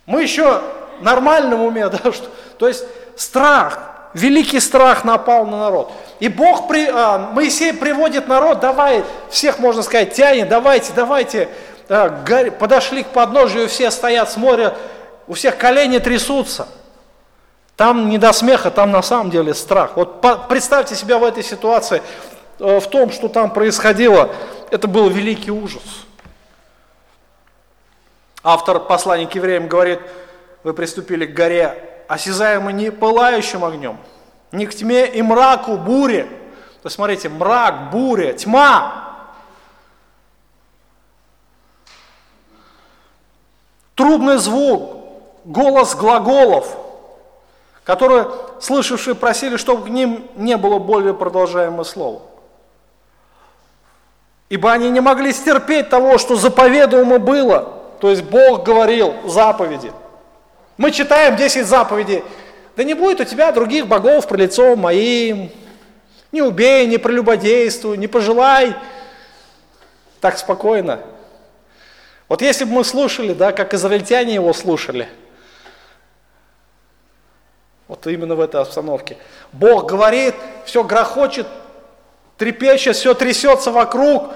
Мы 0.06 0.24
еще 0.24 0.62
нормальном 1.02 1.64
уме, 1.64 1.90
да, 1.90 2.14
что, 2.14 2.30
то 2.58 2.70
есть 2.70 2.86
страх, 3.18 3.78
великий 4.14 4.62
страх 4.62 5.04
напал 5.04 5.46
на 5.46 5.58
народ. 5.58 5.92
И 6.22 6.30
Бог, 6.30 6.70
при, 6.70 6.88
а, 6.90 7.18
Моисей 7.18 7.74
приводит 7.74 8.30
народ, 8.30 8.62
давай, 8.62 9.04
всех, 9.30 9.60
можно 9.60 9.84
сказать, 9.84 10.14
тянет, 10.14 10.48
давайте, 10.48 10.94
давайте, 10.96 11.50
э, 11.90 12.52
подошли 12.52 13.04
к 13.04 13.08
подножию, 13.08 13.68
все 13.68 13.92
стоят, 13.92 14.32
смотрят, 14.32 14.78
у 15.28 15.34
всех 15.34 15.58
колени 15.58 15.98
трясутся. 15.98 16.70
Там 17.76 18.10
не 18.10 18.18
до 18.18 18.32
смеха, 18.32 18.72
там 18.72 18.92
на 18.92 19.02
самом 19.02 19.30
деле 19.30 19.54
страх. 19.54 19.98
Вот 19.98 20.22
представьте 20.48 20.96
себя 20.96 21.18
в 21.18 21.24
этой 21.24 21.44
ситуации, 21.44 22.02
э, 22.60 22.80
в 22.80 22.88
том, 22.88 23.12
что 23.12 23.28
там 23.28 23.52
происходило, 23.52 24.34
это 24.72 24.88
был 24.88 25.10
великий 25.10 25.52
ужас. 25.52 25.84
Автор 28.44 28.80
послания 28.80 29.28
к 29.28 29.36
евреям 29.36 29.68
говорит, 29.68 30.00
вы 30.64 30.74
приступили 30.74 31.26
к 31.26 31.34
горе, 31.34 32.04
осязаемо 32.08 32.72
не 32.72 32.92
пылающим 32.92 33.66
огнем, 33.66 33.98
не 34.52 34.68
к 34.68 34.76
тьме 34.76 35.08
и 35.08 35.22
мраку, 35.22 35.78
буре. 35.78 36.24
То 36.82 36.88
есть 36.88 36.96
смотрите, 36.96 37.28
мрак, 37.28 37.90
буря, 37.92 38.34
тьма. 38.34 39.04
Трубный 43.96 44.38
звук, 44.38 44.98
голос 45.44 45.94
глаголов– 45.96 46.78
которые, 47.86 48.28
слышавшие, 48.60 49.16
просили, 49.16 49.58
чтобы 49.58 49.86
к 49.86 49.90
ним 49.90 50.28
не 50.36 50.58
было 50.58 50.80
более 50.80 51.14
продолжаемого 51.14 51.84
слова. 51.84 52.24
Ибо 54.50 54.72
они 54.72 54.90
не 54.90 55.00
могли 55.00 55.32
стерпеть 55.32 55.90
того, 55.90 56.18
что 56.18 56.36
заповедуемо 56.36 57.20
было. 57.20 57.74
То 58.02 58.10
есть 58.10 58.24
Бог 58.24 58.64
говорил 58.64 59.14
заповеди. 59.26 59.92
Мы 60.78 60.92
читаем 60.92 61.36
10 61.36 61.66
заповедей. 61.66 62.24
Да 62.76 62.84
не 62.84 62.96
будет 62.96 63.22
у 63.22 63.24
тебя 63.24 63.52
других 63.52 63.88
богов 63.88 64.28
при 64.28 64.42
лицом 64.42 64.80
моим. 64.80 65.52
Не 66.32 66.42
убей, 66.42 66.86
не 66.88 66.98
прелюбодействуй, 66.98 67.98
не 67.98 68.08
пожелай. 68.08 68.76
Так 70.22 70.38
спокойно. 70.38 71.00
Вот 72.28 72.42
если 72.42 72.66
бы 72.66 72.72
мы 72.72 72.84
слушали, 72.84 73.34
да, 73.34 73.52
как 73.52 73.76
израильтяне 73.76 74.34
его 74.34 74.54
слушали– 74.54 75.08
вот 77.88 78.08
именно 78.08 78.36
в 78.36 78.42
этой 78.42 78.62
обстановке. 78.62 79.18
Бог 79.52 79.90
говорит, 79.90 80.36
все 80.66 80.84
грохочет, 80.84 81.48
трепещет, 82.38 82.96
все 82.96 83.14
трясется 83.14 83.72
вокруг. 83.72 84.34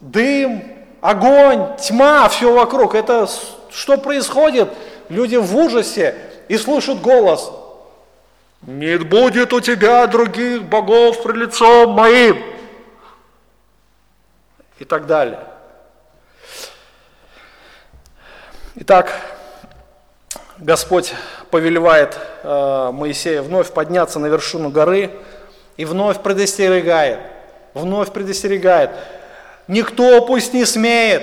Дым, 0.00 0.62
огонь, 1.00 1.76
тьма, 1.76 2.28
все 2.28 2.52
вокруг. 2.52 2.94
Это 2.94 3.28
что 3.70 3.96
происходит? 3.96 4.68
Люди 5.08 5.36
в 5.36 5.56
ужасе 5.56 6.16
и 6.48 6.56
слышат 6.58 7.00
голос. 7.00 7.50
Не 8.62 8.98
будет 8.98 9.52
у 9.52 9.60
тебя 9.60 10.06
других 10.06 10.62
богов 10.64 11.22
при 11.22 11.32
лицом 11.32 11.90
моим. 11.90 12.42
И 14.78 14.84
так 14.84 15.06
далее. 15.06 15.40
Итак, 18.76 19.12
Господь 20.58 21.14
повелевает 21.50 22.18
э, 22.42 22.90
Моисея 22.92 23.42
вновь 23.42 23.70
подняться 23.72 24.18
на 24.18 24.26
вершину 24.26 24.70
горы 24.70 25.10
и 25.76 25.84
вновь 25.84 26.20
предостерегает, 26.20 27.20
вновь 27.74 28.12
предостерегает. 28.12 28.90
Никто 29.66 30.20
пусть 30.26 30.52
не 30.52 30.64
смеет, 30.64 31.22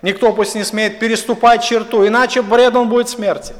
никто 0.00 0.32
пусть 0.32 0.54
не 0.54 0.64
смеет 0.64 0.98
переступать 0.98 1.62
черту, 1.62 2.06
иначе 2.06 2.42
бред 2.42 2.74
он 2.74 2.88
будет 2.88 3.08
смерти. 3.08 3.54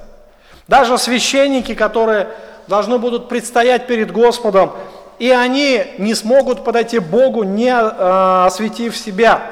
Даже 0.66 0.96
священники, 0.96 1.74
которые 1.74 2.28
должны 2.66 2.98
будут 2.98 3.28
предстоять 3.28 3.86
перед 3.86 4.12
Господом, 4.12 4.72
и 5.18 5.30
они 5.30 5.84
не 5.98 6.14
смогут 6.14 6.64
подойти 6.64 6.98
Богу, 6.98 7.42
не 7.42 7.68
э, 7.68 8.44
осветив 8.46 8.96
себя. 8.96 9.42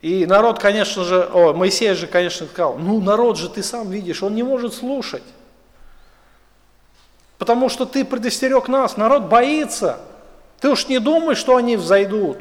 И 0.00 0.26
народ, 0.26 0.60
конечно 0.60 1.04
же, 1.04 1.28
о, 1.32 1.52
Моисей 1.52 1.92
же, 1.94 2.06
конечно, 2.06 2.46
сказал, 2.46 2.78
ну 2.78 3.00
народ 3.00 3.36
же 3.36 3.48
ты 3.48 3.62
сам 3.62 3.90
видишь, 3.90 4.22
он 4.22 4.34
не 4.34 4.44
может 4.44 4.74
слушать. 4.74 5.24
Потому 7.38 7.68
что 7.68 7.84
ты 7.84 8.04
предостерег 8.04 8.68
нас, 8.68 8.96
народ 8.96 9.24
боится. 9.24 10.00
Ты 10.60 10.70
уж 10.70 10.88
не 10.88 10.98
думай, 10.98 11.34
что 11.34 11.56
они 11.56 11.76
взойдут. 11.76 12.38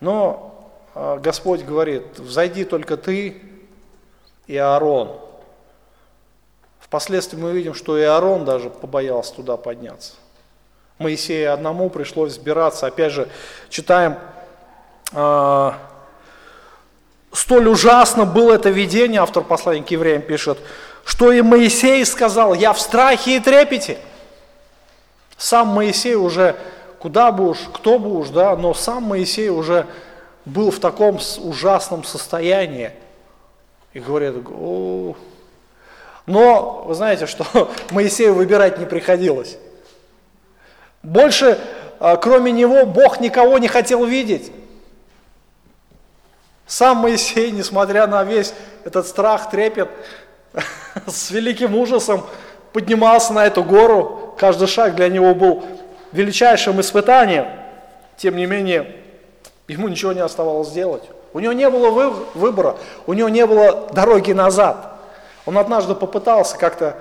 Но 0.00 0.72
э, 0.94 1.18
Господь 1.22 1.62
говорит, 1.62 2.18
взойди 2.18 2.64
только 2.64 2.96
ты 2.96 3.40
и 4.46 4.56
Аарон. 4.56 5.16
Впоследствии 6.80 7.38
мы 7.38 7.52
видим, 7.52 7.74
что 7.74 7.96
и 7.96 8.02
Аарон 8.02 8.44
даже 8.44 8.68
побоялся 8.68 9.34
туда 9.34 9.56
подняться. 9.56 10.14
Моисею 10.98 11.52
одному 11.54 11.88
пришлось 11.88 12.34
сбираться. 12.34 12.86
Опять 12.86 13.12
же, 13.12 13.28
читаем 13.68 14.18
а, 14.18 14.39
столь 17.32 17.68
ужасно 17.68 18.24
было 18.24 18.54
это 18.54 18.70
видение, 18.70 19.20
автор 19.20 19.42
послания 19.42 19.82
к 19.82 19.90
евреям 19.90 20.22
пишет, 20.22 20.58
что 21.04 21.32
и 21.32 21.42
Моисей 21.42 22.04
сказал, 22.04 22.54
я 22.54 22.72
в 22.72 22.80
страхе 22.80 23.36
и 23.36 23.40
трепете. 23.40 23.98
Сам 25.36 25.68
Моисей 25.68 26.14
уже, 26.14 26.56
куда 26.98 27.32
бы 27.32 27.48
уж, 27.48 27.58
кто 27.72 27.98
бы 27.98 28.16
уж, 28.18 28.28
да, 28.28 28.54
но 28.56 28.74
сам 28.74 29.04
Моисей 29.04 29.48
уже 29.48 29.86
был 30.44 30.70
в 30.70 30.78
таком 30.78 31.18
ужасном 31.38 32.04
состоянии. 32.04 32.92
И 33.92 34.00
говорит, 34.00 34.34
о, 34.48 35.16
но 36.26 36.84
вы 36.86 36.94
знаете, 36.94 37.26
что 37.26 37.44
Моисею 37.90 38.34
выбирать 38.34 38.78
не 38.78 38.86
приходилось. 38.86 39.56
Больше, 41.02 41.58
а, 41.98 42.16
кроме 42.16 42.52
него, 42.52 42.86
Бог 42.86 43.20
никого 43.20 43.58
не 43.58 43.68
хотел 43.68 44.04
видеть. 44.04 44.52
Сам 46.70 46.98
Моисей, 46.98 47.50
несмотря 47.50 48.06
на 48.06 48.22
весь 48.22 48.54
этот 48.84 49.04
страх, 49.08 49.50
трепет, 49.50 49.88
с 51.08 51.32
великим 51.32 51.74
ужасом 51.74 52.24
поднимался 52.72 53.32
на 53.32 53.44
эту 53.44 53.64
гору. 53.64 54.36
Каждый 54.38 54.68
шаг 54.68 54.94
для 54.94 55.08
него 55.08 55.34
был 55.34 55.64
величайшим 56.12 56.80
испытанием. 56.80 57.46
Тем 58.16 58.36
не 58.36 58.46
менее, 58.46 58.94
ему 59.66 59.88
ничего 59.88 60.12
не 60.12 60.20
оставалось 60.20 60.68
сделать. 60.68 61.02
У 61.32 61.40
него 61.40 61.52
не 61.52 61.68
было 61.68 61.90
выбора, 62.34 62.76
у 63.08 63.14
него 63.14 63.28
не 63.28 63.44
было 63.46 63.88
дороги 63.92 64.30
назад. 64.30 64.92
Он 65.46 65.58
однажды 65.58 65.96
попытался 65.96 66.56
как-то 66.56 66.94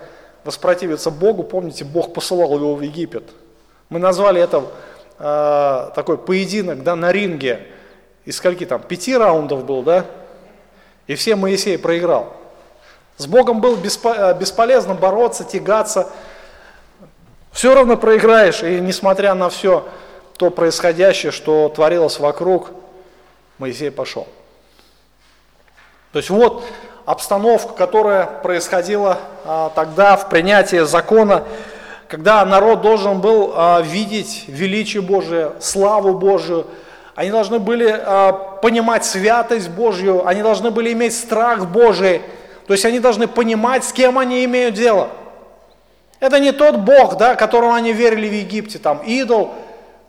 воспротивиться 0.45 1.11
Богу. 1.11 1.43
Помните, 1.43 1.85
Бог 1.85 2.11
посылал 2.11 2.55
его 2.55 2.73
в 2.73 2.81
Египет. 2.81 3.25
Мы 3.89 3.99
назвали 3.99 4.41
это 4.41 4.63
э, 5.19 5.91
такой 5.93 6.17
поединок 6.17 6.81
да, 6.81 6.95
на 6.95 7.11
ринге 7.11 7.67
из 8.25 8.37
скольки 8.37 8.65
там, 8.65 8.81
пяти 8.81 9.15
раундов 9.15 9.65
был, 9.65 9.83
да? 9.83 10.05
И 11.07 11.15
все 11.15 11.35
Моисей 11.35 11.77
проиграл. 11.77 12.33
С 13.17 13.27
Богом 13.27 13.61
было 13.61 13.75
э, 13.75 14.37
бесполезно 14.39 14.93
бороться, 14.93 15.43
тягаться. 15.43 16.09
Все 17.51 17.73
равно 17.73 17.97
проиграешь, 17.97 18.63
и 18.63 18.79
несмотря 18.79 19.33
на 19.33 19.49
все 19.49 19.87
то 20.37 20.49
происходящее, 20.51 21.33
что 21.33 21.67
творилось 21.67 22.17
вокруг, 22.17 22.69
Моисей 23.57 23.91
пошел. 23.91 24.25
То 26.13 26.19
есть 26.19 26.29
вот 26.29 26.63
обстановка, 27.05 27.73
которая 27.73 28.25
происходила 28.25 29.19
а, 29.43 29.69
тогда 29.75 30.15
в 30.15 30.29
принятии 30.29 30.85
закона, 30.85 31.43
когда 32.07 32.45
народ 32.45 32.81
должен 32.81 33.19
был 33.19 33.51
а, 33.53 33.81
видеть 33.81 34.45
величие 34.47 35.01
Божие, 35.01 35.51
славу 35.59 36.13
Божию, 36.13 36.67
они 37.19 37.31
должны 37.31 37.59
были 37.59 37.85
э, 37.85 38.33
понимать 38.61 39.03
святость 39.03 39.67
Божью, 39.67 40.25
они 40.25 40.41
должны 40.41 40.71
были 40.71 40.93
иметь 40.93 41.13
страх 41.13 41.65
Божий, 41.67 42.21
то 42.65 42.71
есть 42.71 42.85
они 42.85 43.01
должны 43.01 43.27
понимать, 43.27 43.83
с 43.83 43.91
кем 43.91 44.17
они 44.17 44.45
имеют 44.45 44.75
дело. 44.75 45.09
Это 46.21 46.39
не 46.39 46.53
тот 46.53 46.77
Бог, 46.77 47.17
да, 47.17 47.35
которому 47.35 47.73
они 47.73 47.91
верили 47.91 48.29
в 48.29 48.31
Египте, 48.31 48.79
там 48.79 48.99
идол, 48.99 49.53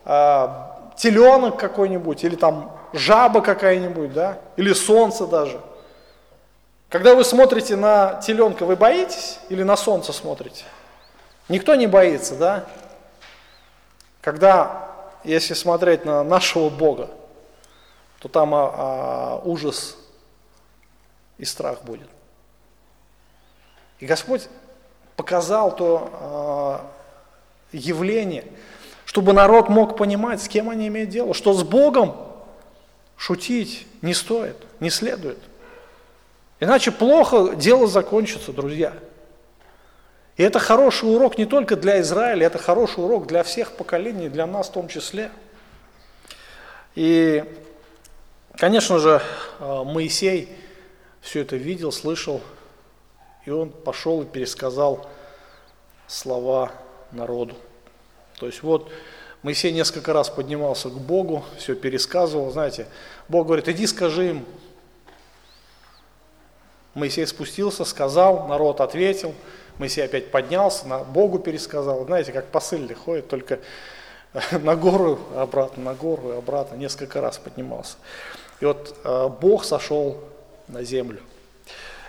э, 0.04 0.48
теленок 0.96 1.56
какой-нибудь, 1.56 2.22
или 2.22 2.36
там 2.36 2.70
жаба 2.92 3.40
какая-нибудь, 3.40 4.12
да, 4.12 4.38
или 4.56 4.72
солнце 4.72 5.26
даже. 5.26 5.60
Когда 6.90 7.16
вы 7.16 7.24
смотрите 7.24 7.74
на 7.74 8.20
теленка, 8.24 8.64
вы 8.64 8.76
боитесь 8.76 9.40
или 9.48 9.64
на 9.64 9.76
солнце 9.76 10.12
смотрите? 10.12 10.62
Никто 11.48 11.74
не 11.74 11.88
боится, 11.88 12.36
да? 12.36 12.66
Когда 14.20 14.89
если 15.24 15.54
смотреть 15.54 16.04
на 16.04 16.22
нашего 16.22 16.68
Бога, 16.68 17.10
то 18.18 18.28
там 18.28 18.54
а, 18.54 18.74
а, 18.76 19.42
ужас 19.44 19.96
и 21.38 21.44
страх 21.44 21.82
будет. 21.82 22.08
И 23.98 24.06
Господь 24.06 24.48
показал 25.16 25.74
то 25.74 26.10
а, 26.12 26.90
явление, 27.72 28.46
чтобы 29.04 29.32
народ 29.32 29.68
мог 29.68 29.96
понимать, 29.96 30.42
с 30.42 30.48
кем 30.48 30.70
они 30.70 30.88
имеют 30.88 31.10
дело, 31.10 31.34
что 31.34 31.52
с 31.52 31.62
Богом 31.62 32.16
шутить 33.16 33.86
не 34.02 34.14
стоит, 34.14 34.56
не 34.80 34.90
следует. 34.90 35.38
Иначе 36.60 36.90
плохо 36.90 37.54
дело 37.54 37.86
закончится, 37.86 38.52
друзья. 38.52 38.94
И 40.40 40.42
это 40.42 40.58
хороший 40.58 41.14
урок 41.14 41.36
не 41.36 41.44
только 41.44 41.76
для 41.76 42.00
Израиля, 42.00 42.46
это 42.46 42.56
хороший 42.56 43.04
урок 43.04 43.26
для 43.26 43.42
всех 43.42 43.72
поколений, 43.72 44.30
для 44.30 44.46
нас 44.46 44.70
в 44.70 44.72
том 44.72 44.88
числе. 44.88 45.30
И, 46.94 47.44
конечно 48.56 48.98
же, 48.98 49.20
э, 49.58 49.82
Моисей 49.84 50.48
все 51.20 51.42
это 51.42 51.56
видел, 51.56 51.92
слышал, 51.92 52.40
и 53.44 53.50
он 53.50 53.68
пошел 53.68 54.22
и 54.22 54.24
пересказал 54.24 55.06
слова 56.06 56.72
народу. 57.12 57.54
То 58.38 58.46
есть 58.46 58.62
вот 58.62 58.90
Моисей 59.42 59.72
несколько 59.72 60.14
раз 60.14 60.30
поднимался 60.30 60.88
к 60.88 60.98
Богу, 60.98 61.44
все 61.58 61.74
пересказывал, 61.74 62.50
знаете, 62.50 62.86
Бог 63.28 63.44
говорит, 63.44 63.68
иди 63.68 63.86
скажи 63.86 64.30
им. 64.30 64.46
Моисей 66.94 67.26
спустился, 67.26 67.84
сказал, 67.84 68.48
народ 68.48 68.80
ответил, 68.80 69.34
Моисей 69.80 70.04
опять 70.04 70.30
поднялся, 70.30 70.86
на 70.86 70.98
Богу 70.98 71.38
пересказал. 71.38 72.04
Знаете, 72.04 72.32
как 72.32 72.48
посыльный 72.48 72.94
ходит, 72.94 73.28
только 73.28 73.60
на 74.52 74.76
гору, 74.76 75.18
обратно, 75.34 75.82
на 75.82 75.94
гору 75.94 76.32
и 76.32 76.36
обратно, 76.36 76.76
несколько 76.76 77.22
раз 77.22 77.38
поднимался. 77.38 77.96
И 78.60 78.66
вот 78.66 78.94
э, 79.02 79.28
Бог 79.40 79.64
сошел 79.64 80.18
на 80.68 80.84
землю. 80.84 81.20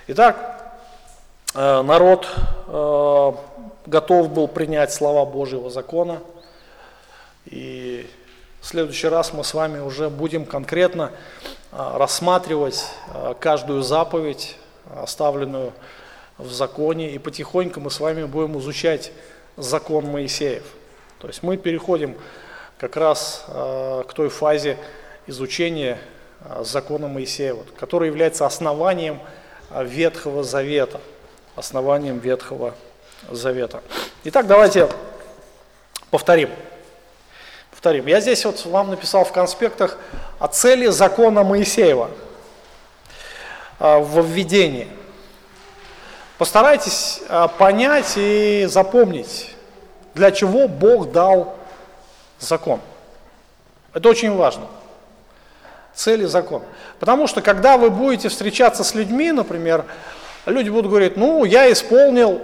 Итак, 0.07 0.73
э, 1.55 1.81
народ 1.81 2.27
э, 2.67 3.31
готов 3.85 4.31
был 4.31 4.49
принять 4.49 4.91
слова 4.91 5.25
Божьего 5.25 5.69
закона. 5.69 6.19
И 7.45 8.05
в 8.59 8.67
следующий 8.67 9.07
раз 9.07 9.31
мы 9.31 9.45
с 9.45 9.53
вами 9.53 9.79
уже 9.79 10.09
будем 10.09 10.45
конкретно 10.45 11.11
рассматривать 11.71 12.85
каждую 13.39 13.81
заповедь, 13.81 14.57
оставленную 14.93 15.71
в 16.41 16.51
законе, 16.51 17.11
и 17.11 17.19
потихоньку 17.19 17.79
мы 17.79 17.91
с 17.91 17.99
вами 17.99 18.25
будем 18.25 18.59
изучать 18.59 19.11
закон 19.57 20.05
Моисеев. 20.05 20.63
То 21.19 21.27
есть 21.27 21.43
мы 21.43 21.57
переходим 21.57 22.15
как 22.79 22.97
раз 22.97 23.45
э, 23.47 24.03
к 24.07 24.13
той 24.13 24.29
фазе 24.29 24.75
изучения 25.27 25.99
э, 26.43 26.63
закона 26.65 27.07
Моисеева, 27.07 27.63
который 27.79 28.07
является 28.07 28.47
основанием 28.47 29.19
э, 29.69 29.85
Ветхого 29.85 30.43
Завета. 30.43 30.99
Основанием 31.55 32.17
Ветхого 32.17 32.73
Завета. 33.29 33.83
Итак, 34.23 34.47
давайте 34.47 34.89
повторим. 36.09 36.49
Повторим. 37.69 38.07
Я 38.07 38.19
здесь 38.19 38.43
вот 38.45 38.65
вам 38.65 38.89
написал 38.89 39.25
в 39.25 39.31
конспектах 39.31 39.99
о 40.39 40.47
цели 40.47 40.87
закона 40.87 41.43
Моисеева 41.43 42.09
в 43.79 44.21
введении. 44.21 44.87
Постарайтесь 46.41 47.21
понять 47.59 48.13
и 48.15 48.65
запомнить 48.67 49.53
для 50.15 50.31
чего 50.31 50.67
Бог 50.67 51.11
дал 51.11 51.55
закон. 52.39 52.81
Это 53.93 54.09
очень 54.09 54.35
важно. 54.35 54.65
Цель 55.93 56.23
и 56.23 56.25
закон. 56.25 56.63
Потому 56.99 57.27
что 57.27 57.43
когда 57.43 57.77
вы 57.77 57.91
будете 57.91 58.27
встречаться 58.29 58.83
с 58.83 58.95
людьми, 58.95 59.31
например, 59.31 59.85
люди 60.47 60.71
будут 60.71 60.89
говорить, 60.89 61.15
ну, 61.15 61.45
я 61.45 61.71
исполнил, 61.71 62.41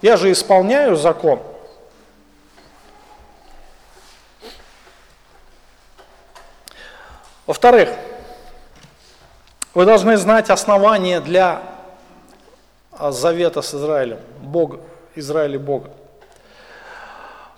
я 0.00 0.16
же 0.16 0.30
исполняю 0.30 0.94
закон. 0.94 1.42
Во-вторых, 7.46 7.88
вы 9.74 9.86
должны 9.86 10.16
знать 10.18 10.50
основания 10.50 11.20
для 11.20 11.73
завета 12.98 13.62
с 13.62 13.74
Израилем, 13.74 14.18
Бога, 14.40 14.80
Израиля 15.14 15.58
Бога 15.58 15.90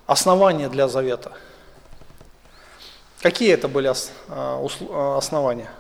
основания 0.07 0.68
для 0.68 0.89
завета. 0.89 1.32
Какие 3.20 3.53
это 3.53 3.68
были 3.68 3.89
а, 3.89 3.95
а, 4.28 5.16
основания? 5.18 5.70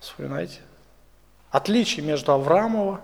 Вспоминаете? 0.00 0.60
Отличие 1.50 2.04
между 2.04 2.32
Авраамова 2.32 3.00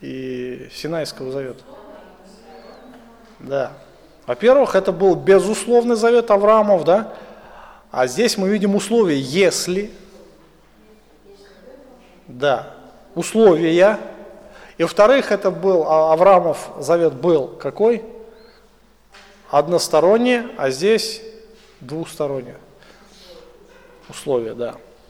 и 0.00 0.68
Синайского 0.72 1.30
завета. 1.30 1.62
Да. 3.38 3.72
Во-первых, 4.26 4.76
это 4.76 4.92
был 4.92 5.16
безусловный 5.16 5.96
завет 5.96 6.30
Авраамов, 6.30 6.84
да? 6.84 7.12
А 7.92 8.06
здесь 8.06 8.38
мы 8.38 8.48
видим 8.48 8.74
условия, 8.74 9.20
если, 9.20 9.90
да, 12.26 12.74
условия, 13.14 13.98
и 14.78 14.82
во-вторых, 14.82 15.30
это 15.30 15.50
был, 15.50 15.84
а, 15.86 16.14
Авраамов 16.14 16.70
завет 16.78 17.12
был 17.12 17.48
какой? 17.48 18.02
Односторонний, 19.50 20.40
а 20.56 20.70
здесь 20.70 21.20
двухстороннее 21.80 22.56
условие, 24.08 24.54
да. 24.54 24.76